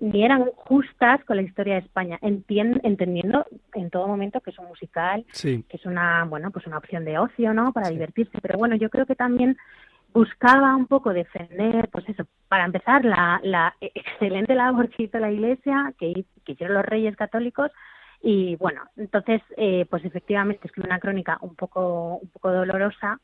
[0.00, 4.68] ni eran justas con la historia de España, entendiendo en todo momento que es un
[4.68, 7.72] musical, que es una, bueno, pues una opción de ocio, ¿no?
[7.72, 9.56] Para divertirse, pero bueno, yo creo que también
[10.14, 15.32] buscaba un poco defender, pues eso, para empezar, la, la excelente labor que hizo la
[15.32, 17.72] Iglesia, que, que hicieron los reyes católicos,
[18.20, 23.20] y bueno, entonces, eh, pues efectivamente escribí una crónica un poco, un poco dolorosa,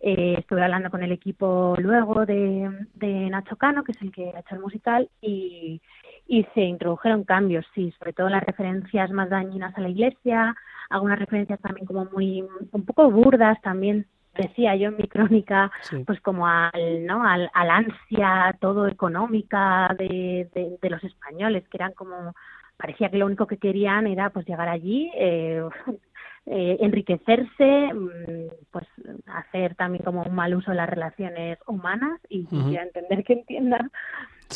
[0.00, 4.30] eh, estuve hablando con el equipo luego de, de, Nacho Cano, que es el que
[4.34, 5.80] ha hecho el musical, y,
[6.28, 10.54] y se introdujeron cambios, sí, sobre todo las referencias más dañinas a la iglesia,
[10.88, 14.06] algunas referencias también como muy, un poco burdas también
[14.38, 15.70] decía yo en mi crónica,
[16.06, 17.24] pues como al, ¿no?
[17.24, 20.48] Al, ansia todo económica de,
[20.80, 22.34] de, los españoles, que eran como,
[22.78, 25.62] parecía que lo único que querían era pues llegar allí, eh,
[26.46, 28.86] eh, enriquecerse, mm, pues
[29.26, 33.90] hacer también como un mal uso de las relaciones humanas y, entender que entiendan.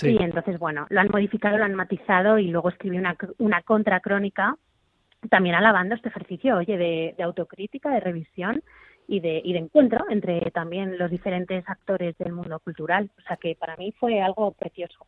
[0.03, 4.57] Y entonces, bueno, lo han modificado, lo han matizado y luego escribí una, una contracrónica
[5.29, 8.63] también alabando este ejercicio, oye, de, de autocrítica, de revisión
[9.07, 13.11] y de, y de encuentro entre también los diferentes actores del mundo cultural.
[13.19, 15.07] O sea que para mí fue algo precioso.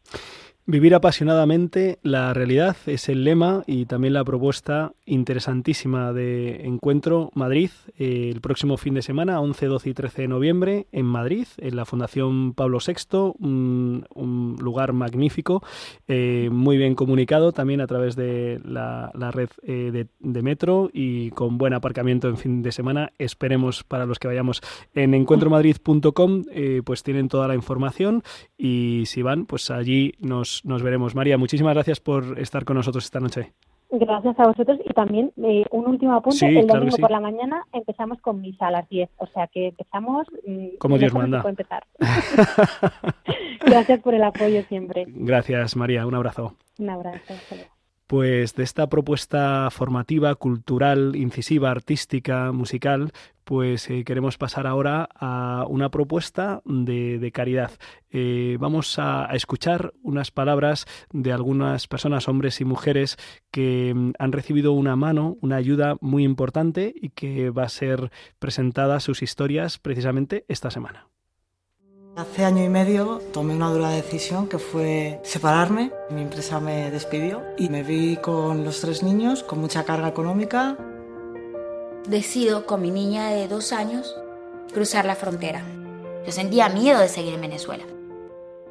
[0.67, 7.69] Vivir apasionadamente la realidad es el lema y también la propuesta interesantísima de Encuentro Madrid
[7.99, 11.77] eh, el próximo fin de semana, 11, 12 y 13 de noviembre, en Madrid, en
[11.77, 15.63] la Fundación Pablo VI, un, lugar magnífico,
[16.09, 21.31] eh, muy bien comunicado también a través de la, red eh, de, de, metro y
[21.33, 23.13] con buen aparcamiento en fin de semana.
[23.19, 24.63] Esperemos para los que vayamos
[24.95, 26.45] en encuentromadrid.com,
[26.85, 28.23] pues tienen toda la información
[28.57, 31.15] y si van, pues allí nos nos, veremos.
[31.15, 33.53] María, muchísimas gracias por estar con nosotros esta noche.
[33.91, 36.47] Gracias a vosotros y también eh, un último apunte.
[36.47, 40.27] el domingo por la mañana empezamos con misa a las 10, o sea que empezamos.
[40.47, 41.43] Mm, Como Dios manda.
[41.47, 41.85] Empezar.
[43.67, 45.05] Gracias por el apoyo siempre.
[45.09, 46.07] Gracias, María.
[46.07, 46.55] Un abrazo.
[46.79, 47.35] Un abrazo.
[48.07, 53.13] Pues de esta propuesta formativa, cultural, incisiva, artística, musical,
[53.45, 57.71] pues eh, queremos pasar ahora a una propuesta de, caridad.
[58.11, 63.17] Eh, vamos a, escuchar unas palabras de algunas personas, hombres y mujeres,
[63.51, 68.11] que mm, han recibido una mano, una ayuda muy importante y que va a ser
[68.39, 71.09] presentada sus historias precisamente esta semana.
[72.17, 75.91] Hace año y medio tomé una dura decisión que fue separarme.
[76.11, 80.77] Mi empresa me despidió y me vi con los tres niños, con mucha carga económica.
[82.09, 84.15] Decido con mi niña de dos años
[84.73, 85.63] cruzar la frontera.
[86.27, 87.85] Yo sentía miedo de seguir en Venezuela.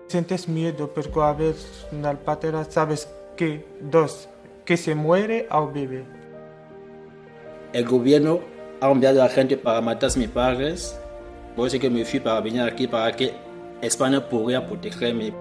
[0.08, 4.30] Sientes miedo porque a veces una patera sabes que dos,
[4.66, 6.06] que se muere o vive.
[7.74, 8.42] El gobierno
[8.82, 10.96] ha enviado a gente para matar a mis padres
[11.56, 13.34] por eso que me fui para venir aquí para que
[13.82, 15.34] España pudiera protegerme.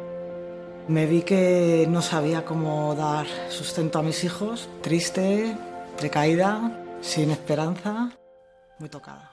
[0.88, 5.56] Me vi que no sabía cómo dar sustento a mis hijos, triste,
[6.00, 8.16] recaída, sin esperanza,
[8.78, 9.30] muy tocada.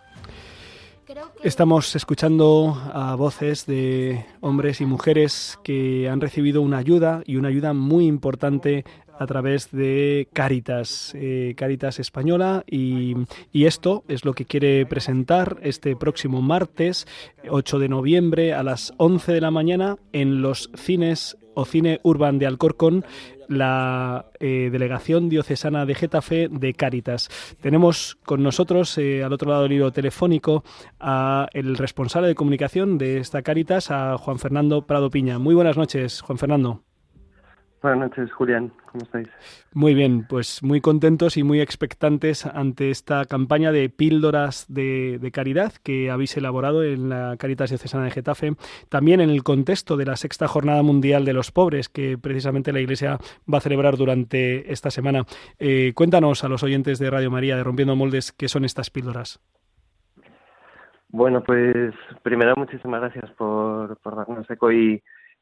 [1.43, 7.47] Estamos escuchando a voces de hombres y mujeres que han recibido una ayuda y una
[7.47, 8.83] ayuda muy importante
[9.17, 13.15] a través de Caritas, eh, Caritas Española, y,
[13.53, 17.05] esto es lo que quiere presentar este próximo martes,
[17.49, 22.39] 8 de noviembre, a las 11 de la mañana, en los cines o Cine Urban
[22.39, 23.03] de Alcorcón,
[23.49, 27.29] la eh, delegación diocesana de Getafe de Cáritas.
[27.61, 30.63] Tenemos con nosotros eh, al otro lado del hilo telefónico
[30.99, 35.39] a el responsable de comunicación de esta Cáritas, a Juan Fernando Prado Piña.
[35.39, 36.88] Muy buenas noches, Juan Fernando.
[37.81, 38.73] Buenas noches, Julián.
[38.91, 39.29] ¿Cómo estáis?
[39.73, 45.71] Muy bien, pues muy contentos y muy expectantes ante esta campaña de píldoras de, caridad
[45.81, 48.53] que habéis elaborado en la Caritas Diocesana de Getafe,
[48.89, 52.81] también en el contexto de la Sexta Jornada Mundial de los Pobres que precisamente la
[52.81, 53.17] Iglesia
[53.51, 55.23] va a celebrar durante esta semana.
[55.57, 59.39] Eh, cuéntanos a los oyentes de Radio María de Rompiendo Moldes qué son estas píldoras.
[61.07, 65.01] Bueno, pues primero muchísimas gracias por, por darnos eco y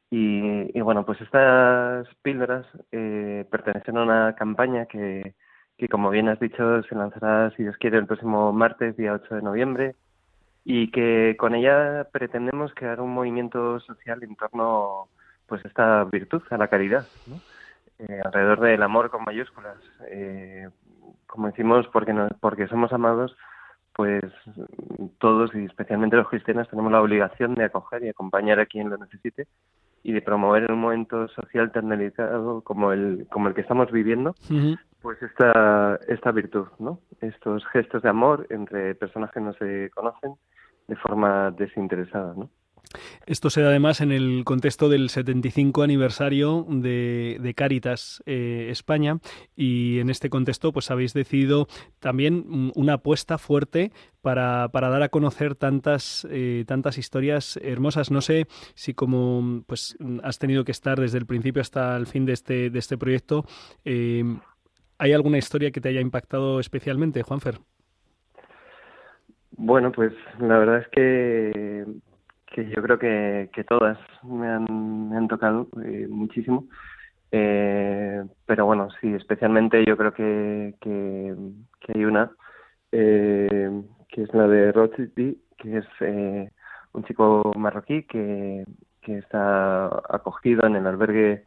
[0.10, 5.36] y, bueno, pues estas píldoras eh, pertenecen a una campaña que,
[5.78, 9.36] que, como bien has dicho, se lanzará, si Dios quiere, el próximo martes, día 8
[9.36, 9.96] de noviembre,
[10.63, 15.10] y que con ella pretendemos crear un movimiento social en torno
[15.46, 17.06] pues a esta virtud, a la caridad,
[18.00, 19.78] eh, alrededor del amor con mayúsculas.
[20.10, 20.70] Eh,
[21.26, 23.36] como decimos, porque, no, porque somos amados,
[23.93, 24.24] pues
[25.20, 28.98] todos y especialmente los cristianos tenemos la obligación de acoger y acompañar a quien lo
[28.98, 29.48] necesite
[30.08, 33.91] y de promover en un momento social tan delicado como el, como el que estamos
[33.91, 34.36] viviendo,
[35.02, 37.02] pues esta, esta virtud, ¿no?
[37.20, 40.36] Estos gestos de amor entre personas que no se conocen
[40.88, 42.50] de forma desinteresada, ¿no?
[43.26, 49.19] Esto se da además en el contexto del 75 aniversario de, de Caritas eh, España
[49.56, 51.67] y en este contexto pues habéis decidido
[52.00, 58.12] también una apuesta fuerte para, para dar a conocer tantas, eh, tantas historias hermosas.
[58.12, 62.26] No sé si como pues has tenido que estar desde el principio hasta el fin
[62.26, 63.45] de este, de este proyecto,
[63.86, 64.23] eh,
[64.97, 67.60] ¿hay alguna historia que te haya impactado especialmente, Juanfer?
[69.52, 71.86] Bueno, pues la verdad es que
[72.47, 76.65] que yo creo que, que todas me han, me han tocado eh, muchísimo.
[77.31, 81.36] Eh, pero bueno, sí, especialmente yo creo que, que,
[81.93, 82.31] hay una,
[82.91, 83.69] eh,
[84.10, 86.49] que es la de Rothschild, que es eh,
[86.93, 88.63] un chico marroquí que,
[89.01, 91.45] que está acogido en el albergue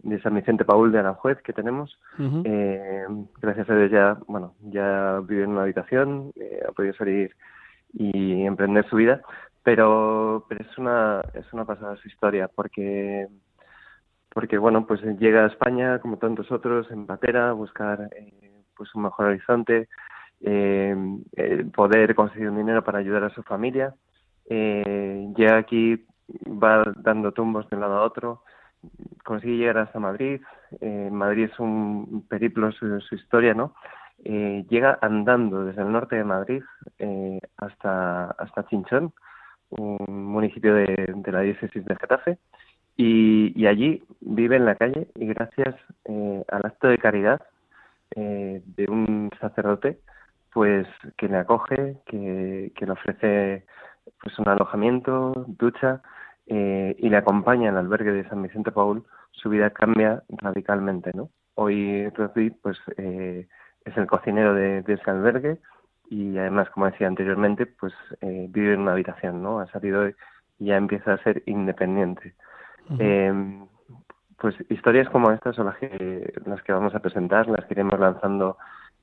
[0.00, 1.98] de San Vicente Paul de Aranjuez que tenemos.
[2.44, 3.06] eh,
[3.40, 7.34] gracias a Dios ya, bueno, ya vive en una habitación, eh, ha podido salir
[7.92, 9.22] y emprender su vida,
[9.66, 13.26] pero, pero es una es una pasada su historia porque
[14.28, 18.94] porque bueno pues llega a España como tantos otros en patera a buscar eh, pues
[18.94, 19.88] un mejor horizonte
[20.40, 20.94] eh,
[21.74, 23.92] poder conseguir dinero para ayudar a su familia
[24.48, 26.06] eh, llega aquí
[26.46, 28.44] va dando tumbos de un lado a otro
[29.24, 30.40] consigue llegar hasta Madrid.
[30.80, 33.74] Eh, Madrid es un periplo su, su historia, ¿no?
[34.24, 36.62] Eh, llega andando desde el norte de Madrid
[37.00, 39.12] eh, hasta, hasta Chinchón,
[39.70, 42.38] un municipio de, la diócesis de Getafe,
[42.96, 45.74] y, allí vive en la calle y gracias
[46.06, 47.42] eh, al acto de caridad
[48.14, 49.98] eh, de un sacerdote,
[50.52, 50.86] pues
[51.18, 53.66] que le acoge, que, le ofrece
[54.22, 56.00] pues un alojamiento, ducha,
[56.46, 61.28] eh, y le acompaña el albergue de San Vicente Paul, su vida cambia radicalmente, ¿no?
[61.54, 63.46] Hoy Rosby, pues, eh,
[63.84, 65.58] es el cocinero de, ese albergue
[66.08, 69.60] y además, como decía anteriormente, pues eh, vive en una habitación, ¿no?
[69.60, 70.14] Ha salido y
[70.58, 72.34] ya empieza a ser independiente.
[72.88, 72.98] Uh -huh.
[73.00, 73.66] eh,
[74.38, 77.98] pues historias como estas son las que, las que vamos a presentar, las que iremos
[77.98, 78.58] lanzando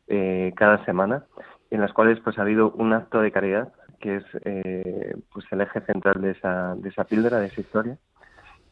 [0.07, 1.25] eh, cada semana,
[1.71, 5.61] en las cuales pues ha habido un acto de caridad que es eh, pues el
[5.61, 7.97] eje central de esa, de esa píldora, de esa historia.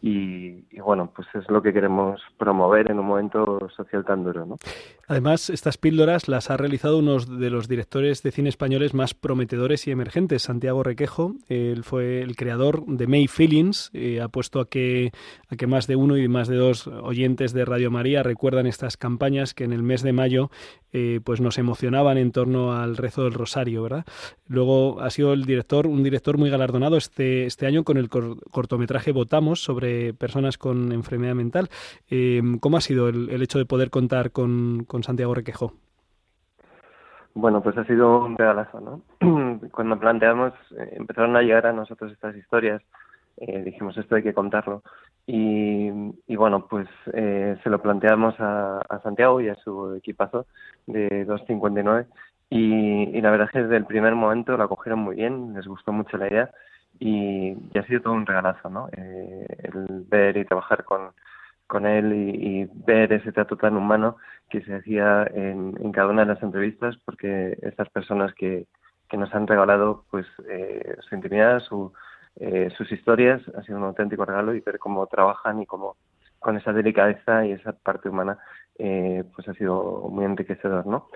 [0.02, 4.46] Y, y, bueno, pues es lo que queremos promover en un momento social tan duro,
[4.46, 4.58] ¿no?
[5.12, 9.86] Además, estas píldoras las ha realizado uno de los directores de cine españoles más prometedores
[9.86, 11.36] y emergentes, Santiago Requejo.
[11.50, 13.90] Él fue el creador de May Feelings.
[13.92, 15.12] Eh, ha puesto a que,
[15.50, 18.96] a que más de uno y más de dos oyentes de Radio María recuerdan estas
[18.96, 20.50] campañas que en el mes de mayo
[20.94, 24.06] eh, pues nos emocionaban en torno al rezo del rosario, ¿verdad?
[24.48, 28.38] Luego ha sido el director, un director muy galardonado este, este año con el cor
[28.50, 31.70] cortometraje Votamos sobre personas con enfermedad mental.
[32.10, 35.74] Eh, ¿Cómo ha sido el, el, hecho de poder contar con, con Santiago Requejo?
[37.34, 39.02] Bueno, pues ha sido un regalazo, ¿no?
[39.72, 42.82] Cuando planteamos, eh, empezaron a llegar a nosotros estas historias,
[43.38, 44.84] eh, dijimos esto hay que contarlo.
[45.26, 45.90] Y,
[46.28, 50.48] y bueno, pues eh, se lo planteamos a, a, Santiago y a su equipazo
[50.88, 52.08] de 259
[52.50, 55.68] y, y la verdad es que desde el primer momento lo acogieron muy bien, les
[55.68, 56.52] gustó mucho la idea
[57.00, 58.90] y, y ha sido todo un regalazo, ¿no?
[58.92, 61.12] Eh, el ver y trabajar con,
[61.72, 64.18] con él y, ver ese trato tan humano
[64.50, 68.68] que se hacía en, cada una de las entrevistas, porque estas personas que,
[69.14, 71.92] nos han regalado pues eh, su intimidad, su,
[72.38, 75.98] eh, sus historias, ha sido un auténtico regalo y ver cómo trabajan y cómo
[76.40, 78.38] con esa delicadeza y esa parte humana
[78.78, 81.08] eh, pues ha sido muy enriquecedor, ¿no?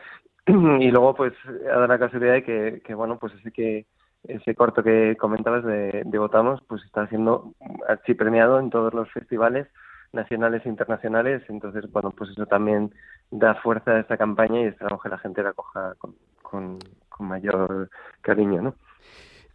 [0.46, 1.34] y luego pues
[1.70, 3.86] ha dado la casualidad de que, bueno pues ese que
[4.28, 7.54] ese corto que comentabas de, de Votamos pues está siendo
[7.88, 9.68] archipremiado en todos los festivales
[10.16, 12.92] nacionales e internacionales, entonces, bueno, pues eso también
[13.32, 16.80] da fuerza a esta campaña y esperamos que la gente la coja con, con,
[17.20, 17.90] mayor
[18.22, 18.76] cariño, ¿no?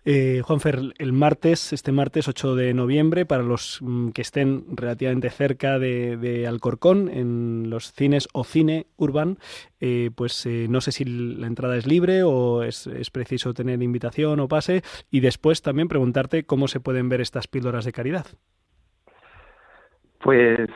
[0.07, 5.29] Eh, Juanfer, el martes, este martes 8 de noviembre, para los mm, que estén relativamente
[5.29, 9.39] cerca de, de, Alcorcón, en los cines o cine urban,
[9.79, 13.83] eh, pues eh, no sé si la entrada es libre o es, es, preciso tener
[13.83, 14.83] invitación o pase.
[15.11, 18.27] Y después también preguntarte cómo se pueden ver estas píldoras de caridad.
[20.23, 20.69] Pues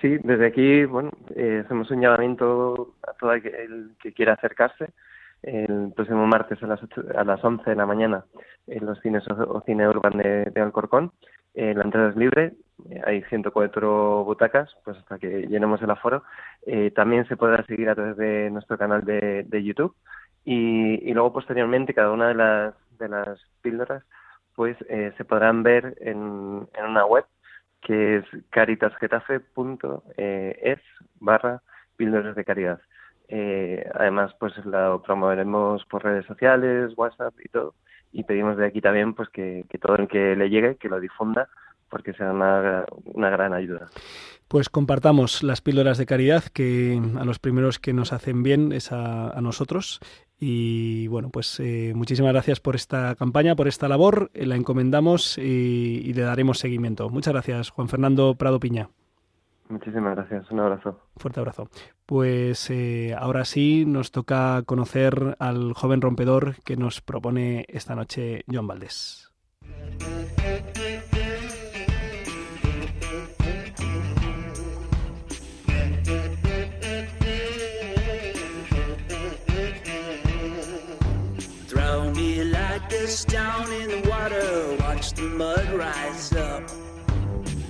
[0.00, 4.86] sí, desde aquí, bueno, eh, hacemos un llamamiento a todo el que quiera acercarse
[5.42, 8.24] el próximo martes a las, 8, a las 11 de la mañana
[8.66, 11.12] en los cines o, cine urban de, Alcorcón.
[11.54, 12.54] Eh, la entrada es libre,
[12.90, 16.22] eh, hay 104 butacas, pues hasta que llenemos el aforo.
[16.94, 19.94] También se podrá seguir a través de nuestro canal de, de YouTube
[20.44, 24.02] y, y, luego posteriormente cada una de las, de las píldoras
[24.54, 27.24] pues se podrán ver en, en una web
[27.82, 30.80] que es caritasgetafe.es
[31.20, 31.62] barra
[31.96, 32.80] píldoras de caridad.
[33.28, 37.74] Eh, además, pues la promoveremos por redes sociales, WhatsApp y todo.
[38.12, 41.48] Y pedimos de aquí también pues que, todo el que le llegue, que lo difunda,
[41.90, 43.88] porque será una, gran ayuda.
[44.48, 48.92] Pues compartamos las píldoras de caridad que a los primeros que nos hacen bien es
[48.92, 50.00] a nosotros.
[50.40, 54.30] Y bueno, pues eh, muchísimas gracias por esta campaña, por esta labor.
[54.34, 57.10] Eh, la encomendamos y, y, le daremos seguimiento.
[57.10, 58.88] Muchas gracias, Juan Fernando Prado Piña.
[59.68, 61.00] Muchísimas gracias, un abrazo.
[61.16, 61.68] Fuerte abrazo.
[62.06, 68.44] Pues eh, ahora sí nos toca conocer al joven rompedor que nos propone esta noche
[68.50, 69.30] John Valdés.
[85.38, 86.64] Mud rise up.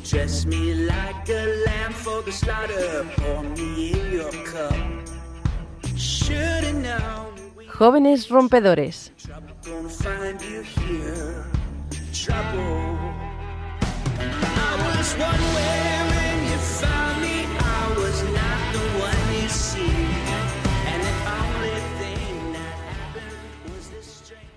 [0.03, 3.07] Dress me like a lamb for the slaughter.
[3.17, 4.75] Pour me in your cup.
[5.95, 7.29] Should've known.
[7.77, 9.13] Jóvenes rompedores.
[9.67, 11.45] Gonna find you here.
[12.23, 12.97] Trouble.
[14.19, 17.37] I was one way when you found me.
[17.77, 19.97] I was not the one you see.
[20.91, 23.37] And the only thing that happened
[23.69, 24.57] was this strange.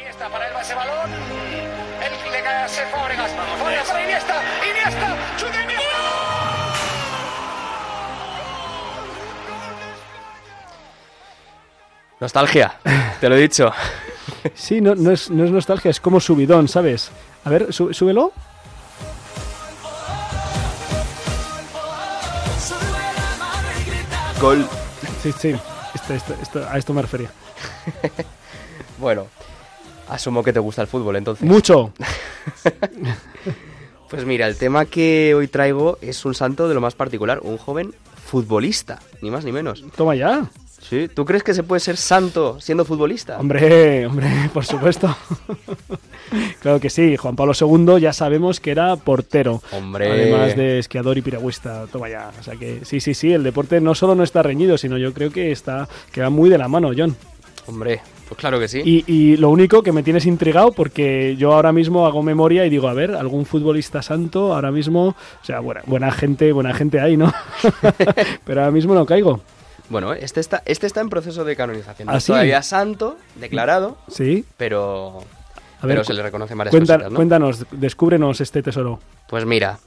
[0.00, 1.43] Iniesta para él va ese balón.
[2.44, 3.30] Fábregas.
[3.58, 4.42] Fábregas para Iniesta.
[4.70, 5.16] Iniesta.
[5.40, 6.14] Iniesta.
[12.20, 12.78] Nostalgia,
[13.20, 13.72] te lo he dicho.
[14.54, 17.10] Sí, no, no, es, no es nostalgia, es como subidón, ¿sabes?
[17.44, 18.32] A ver, sú- súbelo.
[24.40, 24.66] Gol.
[25.22, 25.54] Sí, sí,
[25.94, 27.30] esto- esto- esto- a esto me refería.
[28.98, 29.26] Bueno,
[30.08, 31.46] asumo que te gusta el fútbol entonces.
[31.46, 31.92] Mucho.
[34.14, 37.56] Pues mira, el tema que hoy traigo es un santo de lo más particular, un
[37.56, 37.94] joven
[38.24, 39.84] futbolista, ni más ni menos.
[39.96, 40.48] Toma ya.
[40.88, 43.38] Sí, ¿tú crees que se puede ser santo siendo futbolista?
[43.40, 45.16] Hombre, hombre, por supuesto.
[46.60, 49.62] claro que sí, Juan Pablo II ya sabemos que era portero.
[49.72, 50.10] Hombre.
[50.10, 51.86] Además de esquiador y piragüista.
[51.90, 52.30] Toma ya.
[52.38, 55.14] O sea que sí, sí, sí, el deporte no solo no está reñido, sino yo
[55.14, 57.16] creo que está que va muy de la mano, John.
[57.66, 58.80] Hombre, pues claro que sí.
[58.84, 62.70] Y, y lo único que me tienes intrigado porque yo ahora mismo hago memoria y
[62.70, 67.00] digo, a ver, algún futbolista santo ahora mismo, o sea, buena, buena gente, buena gente
[67.00, 67.32] hay, ¿no?
[68.44, 69.40] Pero ahora mismo no caigo.
[69.88, 72.06] Bueno, este está, este está en proceso de canonización.
[72.06, 72.28] No ¿Ah, sí?
[72.28, 74.44] todavía santo, declarado, Sí.
[74.56, 75.18] pero,
[75.82, 77.16] A ver, pero se le reconocen varias cuenta- cositas, ¿no?
[77.16, 78.98] Cuéntanos, descúbrenos este tesoro.
[79.28, 79.78] Pues mira,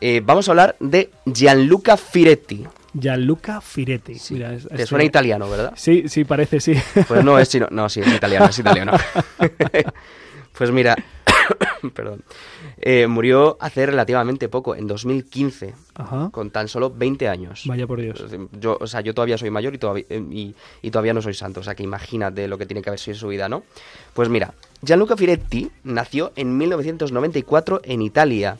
[0.00, 2.66] eh, vamos a hablar de Gianluca Firetti.
[2.98, 4.16] Gianluca Firetti.
[4.30, 5.72] Mira, es- Te es- suena italiano, ¿verdad?
[5.76, 6.74] Sí, sí, parece, sí.
[7.08, 7.68] Pues no es chino.
[7.70, 8.92] No, sí, es italiano, es italiano.
[10.58, 10.96] pues mira,
[11.94, 12.22] perdón.
[12.78, 16.28] Eh, murió hace relativamente poco, en 2015, Ajá.
[16.30, 17.62] con tan solo 20 años.
[17.66, 18.24] Vaya por Dios.
[18.52, 21.34] Yo, o sea, yo todavía soy mayor y todavía, eh, y, y todavía no soy
[21.34, 23.62] santo, o sea que imagínate lo que tiene que haber sido su vida, ¿no?
[24.14, 28.56] Pues mira, Gianluca Firetti nació en 1994 en Italia.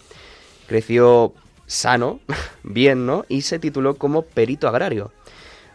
[0.66, 1.32] Creció
[1.66, 2.20] sano,
[2.62, 3.24] bien, ¿no?
[3.28, 5.12] Y se tituló como perito agrario.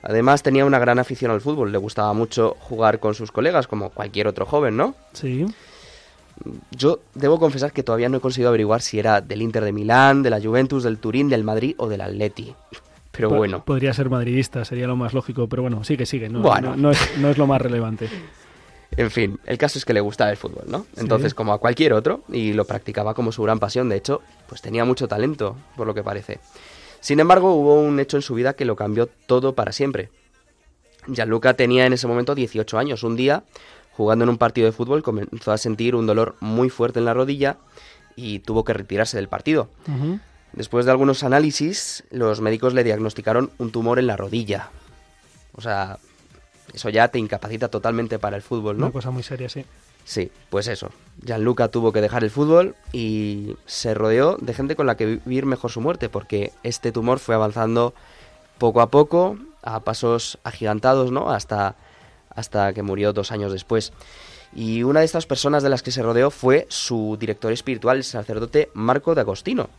[0.03, 3.91] Además tenía una gran afición al fútbol, le gustaba mucho jugar con sus colegas, como
[3.91, 4.95] cualquier otro joven, ¿no?
[5.13, 5.45] Sí.
[6.71, 10.23] Yo debo confesar que todavía no he conseguido averiguar si era del Inter de Milán,
[10.23, 12.55] de la Juventus, del Turín, del Madrid o del Atleti.
[13.11, 16.29] Pero bueno, Podría ser madridista, sería lo más lógico, pero bueno, sigue, sigue.
[16.29, 16.71] No, Bueno.
[16.71, 18.07] no, no es, no es lo más relevante.
[18.97, 20.85] en fin, el caso es que le gustaba el fútbol, ¿no?
[20.97, 24.61] Entonces, como a cualquier otro, y lo practicaba como su gran pasión, de hecho, pues
[24.61, 26.39] tenía mucho talento, por lo que parece.
[26.99, 30.09] Sin embargo, hubo un hecho en su vida que lo cambió todo para siempre.
[31.07, 33.03] Gianluca tenía en ese momento 18 años.
[33.03, 33.43] Un día,
[33.93, 37.13] jugando en un partido de fútbol, comenzó a sentir un dolor muy fuerte en la
[37.13, 37.57] rodilla
[38.15, 39.69] y tuvo que retirarse del partido.
[40.53, 44.69] Después de algunos análisis, los médicos le diagnosticaron un tumor en la rodilla.
[45.53, 45.97] O sea,
[46.73, 48.85] eso ya te incapacita totalmente para el fútbol, ¿no?
[48.85, 49.65] Una cosa muy seria, sí.
[50.03, 50.89] Sí, pues eso.
[51.23, 55.45] Gianluca tuvo que dejar el fútbol y se rodeó de gente con la que vivir
[55.45, 57.93] mejor su muerte, porque este tumor fue avanzando
[58.57, 61.31] poco a poco, a pasos agigantados, ¿no?
[61.31, 61.75] Hasta,
[62.29, 63.93] hasta que murió dos años después.
[64.53, 68.03] Y una de estas personas de las que se rodeó fue su director espiritual, el
[68.03, 69.69] sacerdote Marco de Agostino,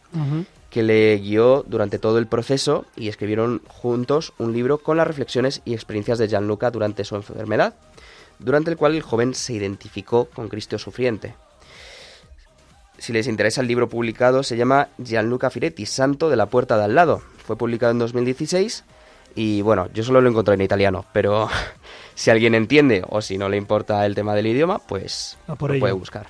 [0.70, 5.60] que le guió durante todo el proceso y escribieron juntos un libro con las reflexiones
[5.66, 7.74] y experiencias de Gianluca durante su enfermedad,
[8.38, 11.34] durante el cual el joven se identificó con Cristo sufriente.
[12.96, 16.84] Si les interesa el libro publicado, se llama Gianluca Firetti, Santo de la Puerta de
[16.84, 17.20] al lado.
[17.44, 18.84] Fue publicado en 2016
[19.34, 21.48] y bueno, yo solo lo encontré en italiano, pero
[22.14, 25.74] si alguien entiende o si no le importa el tema del idioma, pues por lo
[25.74, 25.80] ello.
[25.80, 26.26] puede buscar.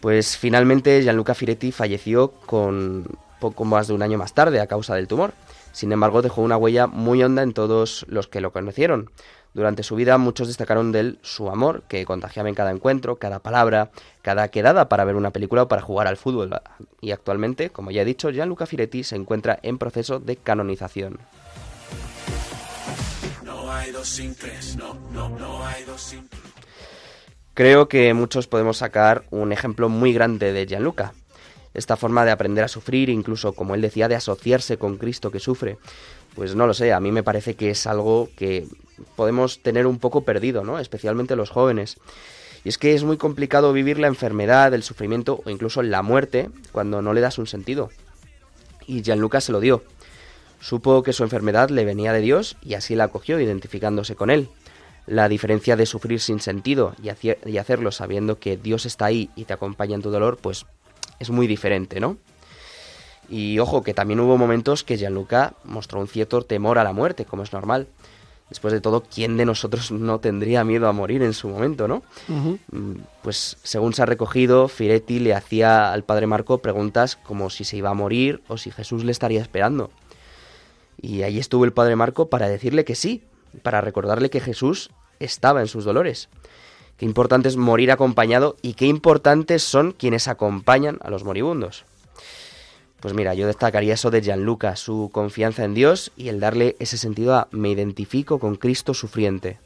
[0.00, 3.06] Pues finalmente Gianluca Firetti falleció con
[3.40, 5.32] poco más de un año más tarde a causa del tumor.
[5.72, 9.10] Sin embargo, dejó una huella muy honda en todos los que lo conocieron.
[9.54, 13.38] Durante su vida muchos destacaron de él su amor, que contagiaba en cada encuentro, cada
[13.38, 16.60] palabra, cada quedada para ver una película o para jugar al fútbol.
[17.00, 21.18] Y actualmente, como ya he dicho, Gianluca Firetti se encuentra en proceso de canonización.
[27.54, 31.14] Creo que muchos podemos sacar un ejemplo muy grande de Gianluca.
[31.72, 35.40] Esta forma de aprender a sufrir, incluso como él decía, de asociarse con Cristo que
[35.40, 35.78] sufre.
[36.34, 38.66] Pues no lo sé, a mí me parece que es algo que
[39.16, 40.78] podemos tener un poco perdido, ¿no?
[40.78, 41.96] Especialmente los jóvenes.
[42.64, 46.50] Y es que es muy complicado vivir la enfermedad, el sufrimiento o incluso la muerte
[46.72, 47.90] cuando no le das un sentido.
[48.86, 49.84] Y Gianluca se lo dio.
[50.64, 54.48] Supo que su enfermedad le venía de Dios y así la acogió identificándose con él.
[55.06, 57.10] La diferencia de sufrir sin sentido y,
[57.46, 60.64] y hacerlo sabiendo que Dios está ahí y te acompaña en tu dolor, pues
[61.18, 62.16] es muy diferente, ¿no?
[63.28, 67.26] Y ojo, que también hubo momentos que Gianluca mostró un cierto temor a la muerte,
[67.26, 67.86] como es normal.
[68.48, 72.02] Después de todo, ¿quién de nosotros no tendría miedo a morir en su momento, no?
[72.28, 77.64] Mm, pues según se ha recogido, Firetti le hacía al padre Marco preguntas como si
[77.64, 79.90] se iba a morir o si Jesús le estaría esperando.
[81.00, 83.22] Y ahí estuvo el padre Marco para decirle que sí,
[83.62, 84.90] para recordarle que Jesús
[85.20, 86.28] estaba en sus dolores.
[86.96, 91.84] Qué importante es morir acompañado y qué importantes son quienes acompañan a los moribundos.
[93.00, 96.96] Pues mira, yo destacaría eso de Gianluca, su confianza en Dios y el darle ese
[96.96, 99.58] sentido a me identifico con Cristo sufriente.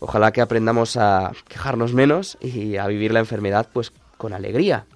[0.00, 4.86] Ojalá que aprendamos a quejarnos menos y a vivir la enfermedad pues con alegría,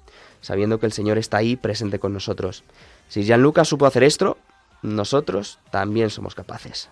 [0.41, 2.65] sabiendo que el Señor está ahí presente con nosotros.
[3.09, 4.39] Si Gianluca supo hacer esto,
[4.83, 6.91] nosotros también somos capaces.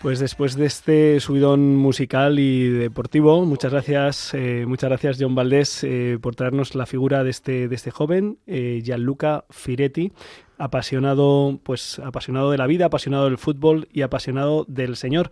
[0.00, 5.82] Pues después de este subidón musical y deportivo, muchas gracias, eh, muchas gracias John Valdés
[5.82, 10.12] eh, por traernos la figura de este, de este joven, eh, Gianluca Firetti,
[10.56, 15.30] apasionado, pues apasionado de la vida, apasionado del fútbol y apasionado del Señor.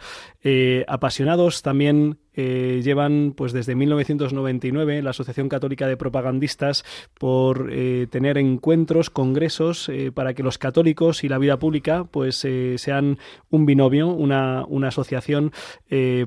[0.88, 6.84] apasionados también eh, llevan pues desde 1999 la Asociación Católica de Propagandistas
[7.18, 12.46] por eh, tener encuentros, congresos eh, para que los católicos y la vida pública pues
[12.76, 13.18] sean
[13.50, 15.52] un binomio, una, una asociación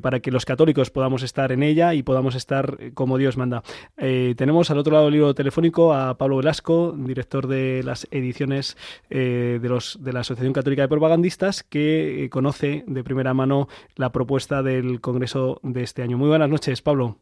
[0.01, 3.61] para que los católicos podamos estar en ella y podamos estar como Dios manda.
[3.95, 8.77] tenemos al otro lado del libro telefónico a Pablo Velasco, director de las ediciones
[9.09, 14.63] de, los, de la Asociación Católica de Propagandistas, que conoce de primera mano la propuesta
[14.63, 16.17] del Congreso de este este año.
[16.17, 17.17] Muy buenas noches, Pablo.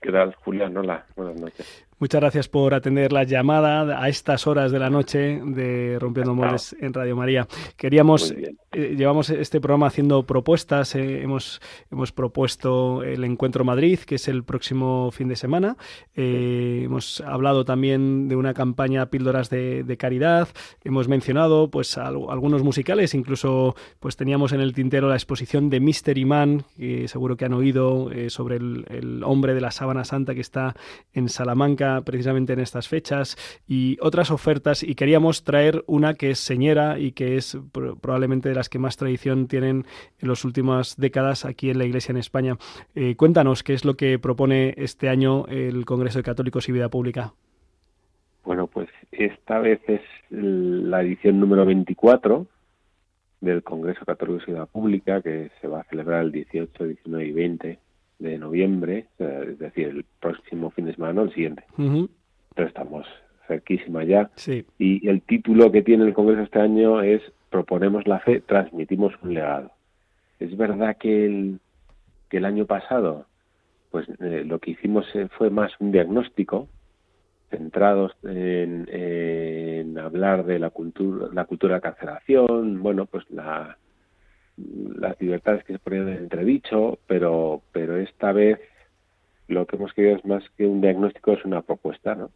[0.00, 0.76] ¿Qué tal, Julián?
[0.76, 1.86] Hola, buenas noches.
[2.02, 6.74] Muchas gracias por atender la llamada a estas horas de la noche de Rompiendo Moldes
[6.80, 7.46] en Radio María.
[7.76, 8.32] Queríamos,
[8.72, 10.96] eh, llevamos este programa haciendo propuestas.
[10.96, 11.60] Eh, hemos,
[11.92, 15.76] hemos propuesto el Encuentro Madrid, que es el próximo fin de semana.
[16.16, 20.48] Eh, hemos hablado también de una campaña Píldoras de, Caridad.
[20.82, 23.14] Hemos mencionado pues algunos musicales.
[23.14, 27.52] Incluso pues teníamos en el tintero la exposición de Mystery Man, que seguro que han
[27.52, 30.74] oído sobre el, el hombre de la sábana santa que está
[31.12, 33.36] en Salamanca precisamente en estas fechas
[33.68, 38.54] y otras ofertas y queríamos traer una que es señera y que es probablemente de
[38.54, 39.84] las que más tradición tienen
[40.18, 42.56] en las últimas décadas aquí en la Iglesia en España.
[42.94, 46.88] Eh, cuéntanos qué es lo que propone este año el Congreso de Católicos y Vida
[46.88, 47.34] Pública.
[48.44, 52.46] Bueno, pues esta vez es la edición número 24
[53.40, 57.32] del Congreso Católico y Vida Pública que se va a celebrar el 18, 19 y
[57.32, 57.78] 20
[58.22, 61.64] de noviembre, es decir, el próximo fin de semana, el siguiente.
[61.76, 63.06] Pero estamos
[63.46, 64.30] cerquísima ya.
[64.78, 69.34] Y el título que tiene el Congreso este año es Proponemos la fe, transmitimos un
[69.34, 69.72] legado.
[70.40, 71.60] Es verdad que el,
[72.30, 73.26] que el año pasado
[73.92, 76.66] pues eh, lo que hicimos eh, fue más un diagnóstico
[77.50, 83.76] centrados en, en hablar de la cultura la cultura de cancelación bueno pues la
[84.96, 88.60] las libertades que se ponían en entredicho, pero, pero esta vez
[89.48, 92.30] lo que hemos querido es más que un diagnóstico, es una propuesta, ¿no?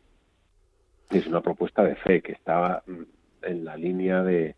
[1.10, 3.02] Es una propuesta de fe que estaba mm,
[3.42, 4.56] en la línea de,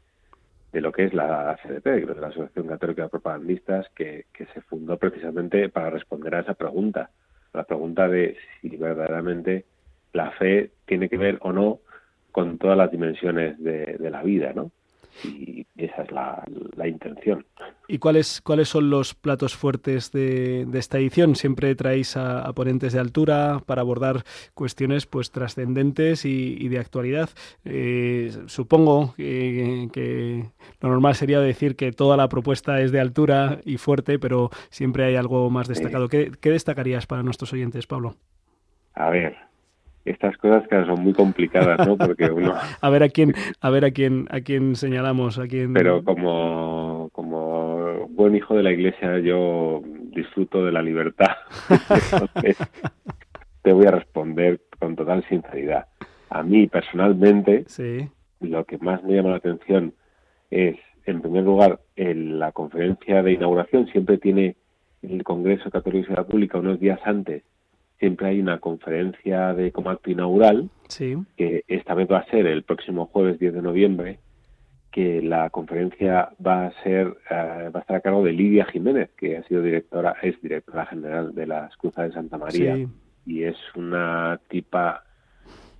[0.73, 4.61] de lo que es la CDP, de la Asociación Católica de Propagandistas, que, que se
[4.63, 7.11] fundó precisamente para responder a esa pregunta,
[7.53, 9.65] la pregunta de si verdaderamente
[10.13, 11.81] la fe tiene que ver o no
[12.33, 14.71] con todas las dimensiones de la vida, ¿no?
[15.25, 16.45] Y esa es la,
[16.87, 17.45] intención.
[17.87, 21.37] ¿Y cuáles, cuáles son los platos fuertes de, esta edición?
[21.37, 27.31] Siempre traéis a, ponentes de altura para abordar cuestiones pues trascendentes y, de actualidad.
[27.65, 30.45] Eh, supongo que,
[30.81, 35.05] lo normal sería decir que toda la propuesta es de altura y fuerte, pero siempre
[35.05, 36.09] hay algo más destacado.
[36.09, 38.17] ¿Qué, qué destacarías para nuestros oyentes, Pablo?
[38.95, 39.48] A ver,
[40.11, 41.97] estas cosas que son muy complicadas, ¿no?
[41.97, 42.55] Porque uno...
[42.81, 45.73] a ver a quién, a ver a quién, a quién señalamos, a quién...
[45.73, 49.83] Pero como, como buen hijo de la iglesia yo
[50.15, 51.37] disfruto de la libertad.
[53.63, 55.87] te voy a responder con total sinceridad.
[56.31, 57.65] A mí personalmente,
[58.41, 59.95] lo que más me llama la atención
[60.51, 60.77] es
[61.09, 64.57] en primer lugar, la conferencia de inauguración siempre tiene
[65.01, 67.45] el Congreso Católico de la Pública unos días antes,
[67.99, 70.71] siempre hay una conferencia de como acto inaugural,
[71.37, 74.19] que esta vez va a ser el próximo jueves 10 de noviembre,
[74.91, 79.11] que la conferencia va a ser eh, va a estar a cargo de Lidia Jiménez,
[79.17, 82.89] que ha sido directora, es directora general de las Cruzas de Santa María.
[83.27, 85.05] Y es una tipa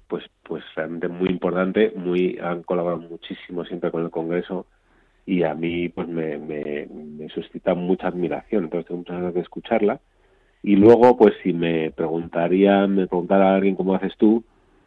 [0.09, 4.67] pues pues realmente muy importante, muy han colaborado muchísimo siempre con el Congreso
[5.25, 10.01] y a mí pues me, me, suscita mucha admiración, entonces tengo muchas ganas de escucharla
[10.63, 14.45] y luego pues si me preguntaría me preguntara a alguien cómo haces tú,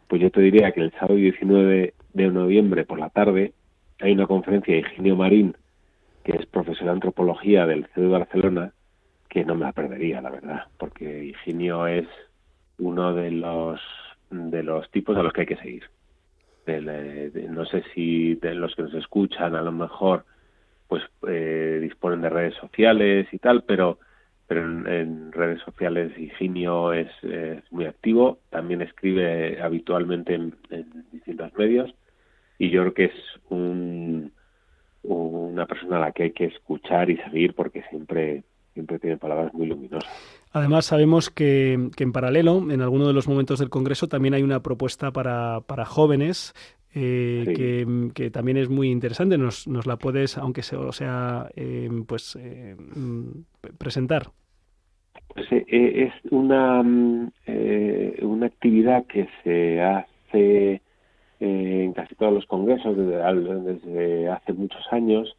[0.08, 3.52] pues yo te diría que el sábado 19 de noviembre por la tarde
[4.00, 5.56] hay una conferencia de Higinio Marín,
[6.24, 8.72] que es profesor de antropología del CEU de Barcelona,
[9.28, 12.06] que no me la perdería, la verdad, porque Higinio es
[12.78, 13.80] uno de los
[14.30, 15.84] de los tipos a los que hay que seguir.
[17.48, 20.24] no sé si de los que nos escuchan a lo mejor
[20.88, 23.98] pues eh, disponen de redes sociales y tal, pero
[24.52, 27.08] pero en, redes sociales Higinio es,
[27.70, 31.94] muy activo, también escribe habitualmente en, en distintos medios
[32.58, 33.14] y yo creo que es
[33.48, 34.30] un,
[35.04, 38.44] una persona a la que hay que escuchar y seguir porque siempre
[38.74, 40.10] siempre tiene palabras muy luminosas.
[40.52, 44.42] Además, sabemos que, que en paralelo, en alguno de los momentos del Congreso, también hay
[44.42, 46.54] una propuesta para, para jóvenes
[46.94, 49.38] eh, que, que, también es muy interesante.
[49.38, 54.30] Nos, nos la puedes, aunque sea, o sea eh, pues eh, mm, presentar.
[55.34, 57.30] Pues, es una, mm,
[58.22, 60.82] una actividad que se hace
[61.42, 65.36] en casi todos los congresos desde, hace muchos años.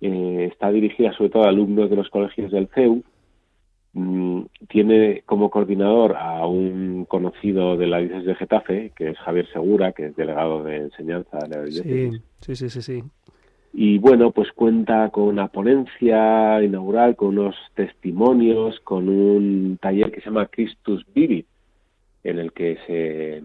[0.00, 3.04] Eh, está dirigida sobre todo a alumnos de los colegios del CEU.
[3.92, 9.48] Mm, tiene como coordinador a un conocido de la diócesis de Getafe, que es Javier
[9.52, 12.22] Segura, que es delegado de enseñanza de la diócesis.
[12.40, 13.02] Sí, sí, sí, sí.
[13.80, 20.20] Y bueno, pues cuenta con una ponencia inaugural, con unos testimonios, con un taller que
[20.20, 21.46] se llama Christus Vivit,
[22.24, 23.40] en el que se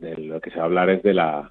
[0.00, 1.50] de lo que se va a hablar es de la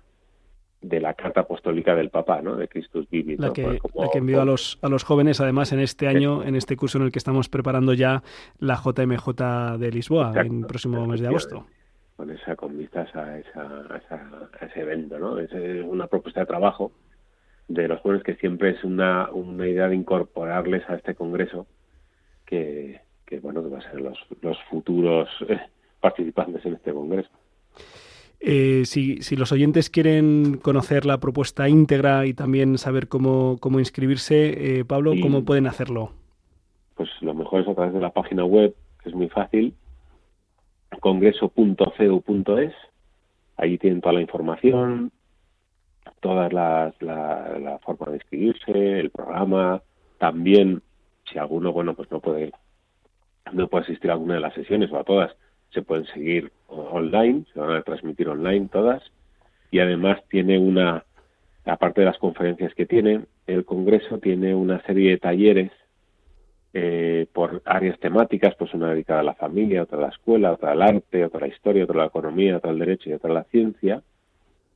[0.82, 2.55] de la carta apostólica del Papa, ¿no?
[2.55, 3.41] De Christus Vivit.
[3.41, 6.55] La que, la que envió a los, a los jóvenes, además, en este año, en
[6.55, 8.24] este curso en el que estamos preparando ya
[8.57, 11.65] la JMJ de Lisboa, en el próximo mes de agosto.
[12.15, 15.39] Con esa, con vistas a, esa, a, ese evento, ¿no?
[15.39, 15.51] Es
[15.84, 16.93] una propuesta de trabajo
[17.68, 21.66] de los jóvenes que siempre es una, una idea de incorporarles a este congreso
[22.45, 25.59] que, que bueno, que va a ser los, los futuros eh,
[25.99, 27.30] participantes en este congreso.
[28.45, 33.80] Eh, si, si, los oyentes quieren conocer la propuesta íntegra y también saber cómo, cómo
[33.80, 36.11] inscribirse, eh, Pablo, ¿cómo pueden hacerlo?
[36.95, 39.74] Pues lo mejor es a través de la página web, que es muy fácil,
[40.99, 42.74] congreso.ceu.es.
[43.55, 45.11] Ahí tienen toda la información,
[46.19, 49.81] toda la, la, forma de inscribirse, el programa.
[50.17, 50.81] También,
[51.31, 52.51] si alguno, bueno, pues no puede,
[53.51, 55.35] no puede asistir a alguna de las sesiones o a todas,
[55.71, 59.03] se pueden seguir online, se van a transmitir online todas
[59.71, 61.03] y además tiene una,
[61.65, 65.71] aparte de las conferencias que tiene, el Congreso tiene una serie de talleres
[66.73, 70.71] eh, por áreas temáticas, pues una dedicada a la familia, otra a la escuela, otra
[70.71, 73.31] al arte, otra a la historia, otra a la economía, otra al derecho y otra
[73.31, 74.01] a la ciencia,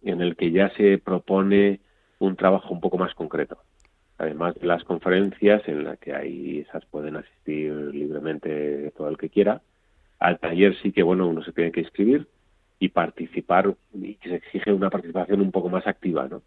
[0.03, 1.79] en el que ya se propone
[2.19, 3.57] un trabajo un poco más concreto.
[4.17, 9.29] Además de las conferencias en las que ahí esas pueden asistir libremente todo el que
[9.29, 9.61] quiera,
[10.19, 12.27] al taller sí que, bueno, uno se tiene que inscribir
[12.79, 16.41] y participar, y se exige una participación un poco más activa, ¿no?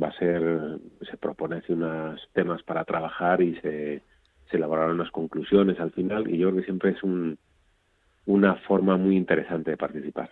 [0.00, 0.78] Va a ser,
[1.08, 4.02] se propone así unos temas para trabajar y se,
[4.50, 7.38] se unas conclusiones al final, y yo creo que siempre es un,
[8.26, 10.30] una forma muy interesante de participar.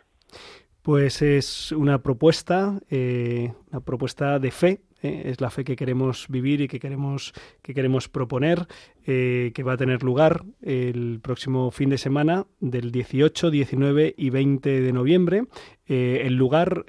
[0.85, 5.23] Pues es una propuesta, eh, una propuesta de fe ¿eh?
[5.25, 7.33] es la fe que queremos vivir y que queremos,
[7.63, 8.67] que queremos proponer,
[9.07, 14.29] eh, que va a tener lugar el próximo fin de semana del 18, 19 y
[14.29, 15.45] 20 de noviembre.
[15.89, 16.85] Eh, el lugar,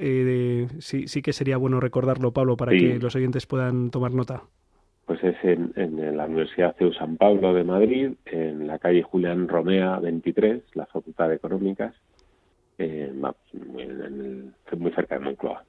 [0.79, 4.43] sí, sí que sería bueno recordarlo, Pablo, para que los oyentes puedan tomar nota.
[5.05, 5.71] Pues es en,
[6.17, 11.29] la Universidad CEU San Pablo de Madrid, en la calle Julián Romea 23, la Facultad
[11.29, 11.95] de Económicas,
[14.77, 15.63] muy cerca de Moncloa.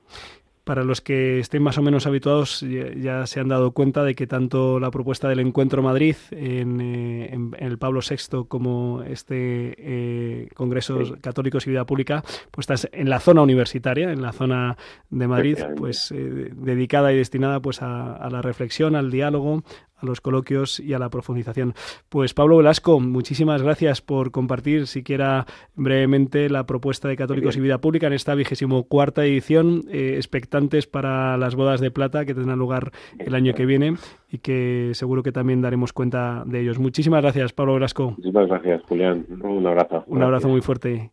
[0.67, 4.27] Para los que estén más o menos habituados ya, se han dado cuenta de que
[4.27, 10.99] tanto la propuesta del Encuentro Madrid en, eh, el Pablo VI como este eh, Congreso
[11.21, 14.77] Católicos y Vida Pública, pues está en la zona universitaria, en la zona
[15.09, 19.63] de Madrid, pues eh, dedicada y destinada pues a, la reflexión, al diálogo,
[19.97, 21.75] a los coloquios y a la profundización.
[22.09, 27.79] Pues Pablo Velasco, muchísimas gracias por compartir siquiera brevemente la propuesta de Católicos y Vida
[27.79, 32.59] Pública en esta vigésimo cuarta edición, eh, expectantes para las bodas de plata que tendrán
[32.59, 33.95] lugar el año que viene
[34.31, 36.79] y que seguro que también daremos cuenta de ellos.
[36.79, 38.11] Muchísimas gracias, Pablo Velasco.
[38.11, 39.27] Muchísimas gracias, Julián.
[39.43, 40.05] Un abrazo.
[40.07, 41.11] Un abrazo muy fuerte.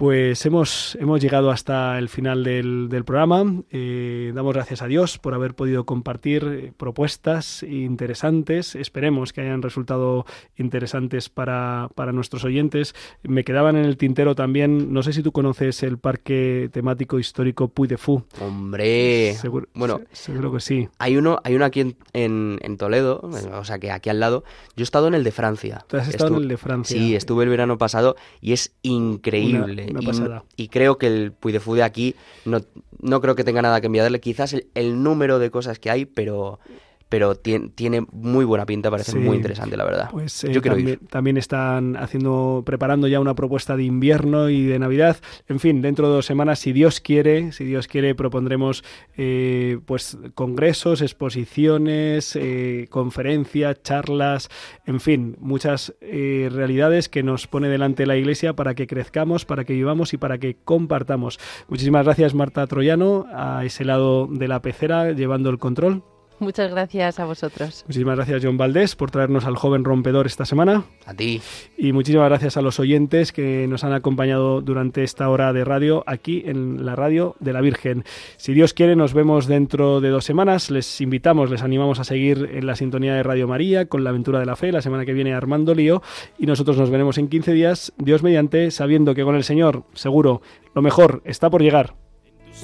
[0.00, 3.44] Pues hemos, hemos llegado hasta el final del, del programa.
[3.70, 8.76] Eh, damos gracias a Dios por haber podido compartir eh, propuestas interesantes.
[8.76, 10.24] Esperemos que hayan resultado
[10.56, 12.94] interesantes para, para, nuestros oyentes.
[13.24, 17.68] Me quedaban en el tintero también, no sé si tú conoces el parque temático histórico
[17.68, 18.24] Puy de Fou.
[18.40, 19.36] Hombre,
[19.74, 20.88] bueno, seguro que sí.
[20.96, 21.80] Hay uno, hay uno aquí
[22.14, 23.20] en, en, Toledo,
[23.52, 24.44] o sea que aquí al lado.
[24.76, 25.84] Yo he estado en el de Francia.
[25.88, 26.96] ¿Tú has estado en el de Francia?
[26.96, 29.89] Sí, estuve el verano pasado y es increíble.
[30.56, 32.14] Y, creo que el Puy de aquí
[32.44, 32.60] no,
[33.00, 34.20] no creo que tenga nada que enviarle.
[34.20, 36.60] Quizás el número de cosas que hay, pero
[37.10, 40.08] pero tiene, muy buena pinta, parece muy interesante, la verdad.
[40.12, 45.16] Pues eh, también, también, están haciendo, preparando ya una propuesta de invierno y de Navidad.
[45.48, 48.84] En fin, dentro de dos semanas, si Dios quiere, si Dios quiere, propondremos
[49.16, 54.48] eh, pues congresos, exposiciones, eh, conferencias, charlas,
[54.86, 59.72] en fin, muchas realidades que nos pone delante la Iglesia para que crezcamos, para que
[59.72, 61.40] vivamos y para que compartamos.
[61.68, 66.04] Muchísimas gracias, Marta Troyano, a ese lado de la pecera, llevando el control.
[66.40, 67.84] Muchas gracias a vosotros.
[67.86, 70.84] Muchísimas gracias, John Valdés, por traernos al joven rompedor esta semana.
[71.04, 71.40] A ti.
[71.76, 76.02] Y muchísimas gracias a los oyentes que nos han acompañado durante esta hora de radio
[76.06, 78.04] aquí en la radio de la Virgen.
[78.38, 80.70] Si Dios quiere, nos vemos dentro de dos semanas.
[80.70, 84.40] Les invitamos, les animamos a seguir en la sintonía de Radio María con la aventura
[84.40, 84.72] de la fe.
[84.72, 86.02] La semana que viene Armando Lío
[86.38, 90.40] y nosotros nos veremos en 15 días, Dios mediante, sabiendo que con el Señor, seguro,
[90.74, 91.94] lo mejor está por llegar.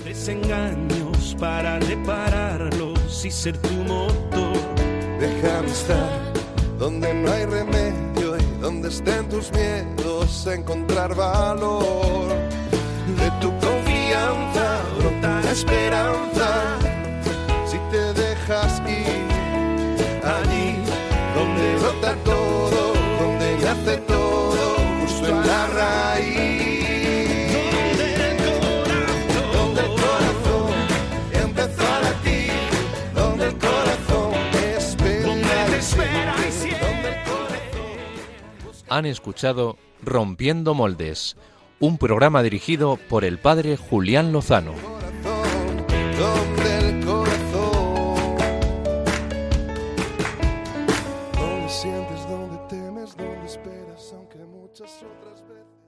[0.04, 1.78] desengaños para
[3.24, 4.58] y ser tu motor.
[5.18, 6.32] Déjame estar
[6.78, 12.28] donde no hay remedio y donde estén tus miedos, encontrar valor.
[13.18, 16.35] De tu confianza brota la esperanza
[38.96, 41.36] Han escuchado Rompiendo Moldes,
[41.80, 44.72] un programa dirigido por el padre Julián Lozano.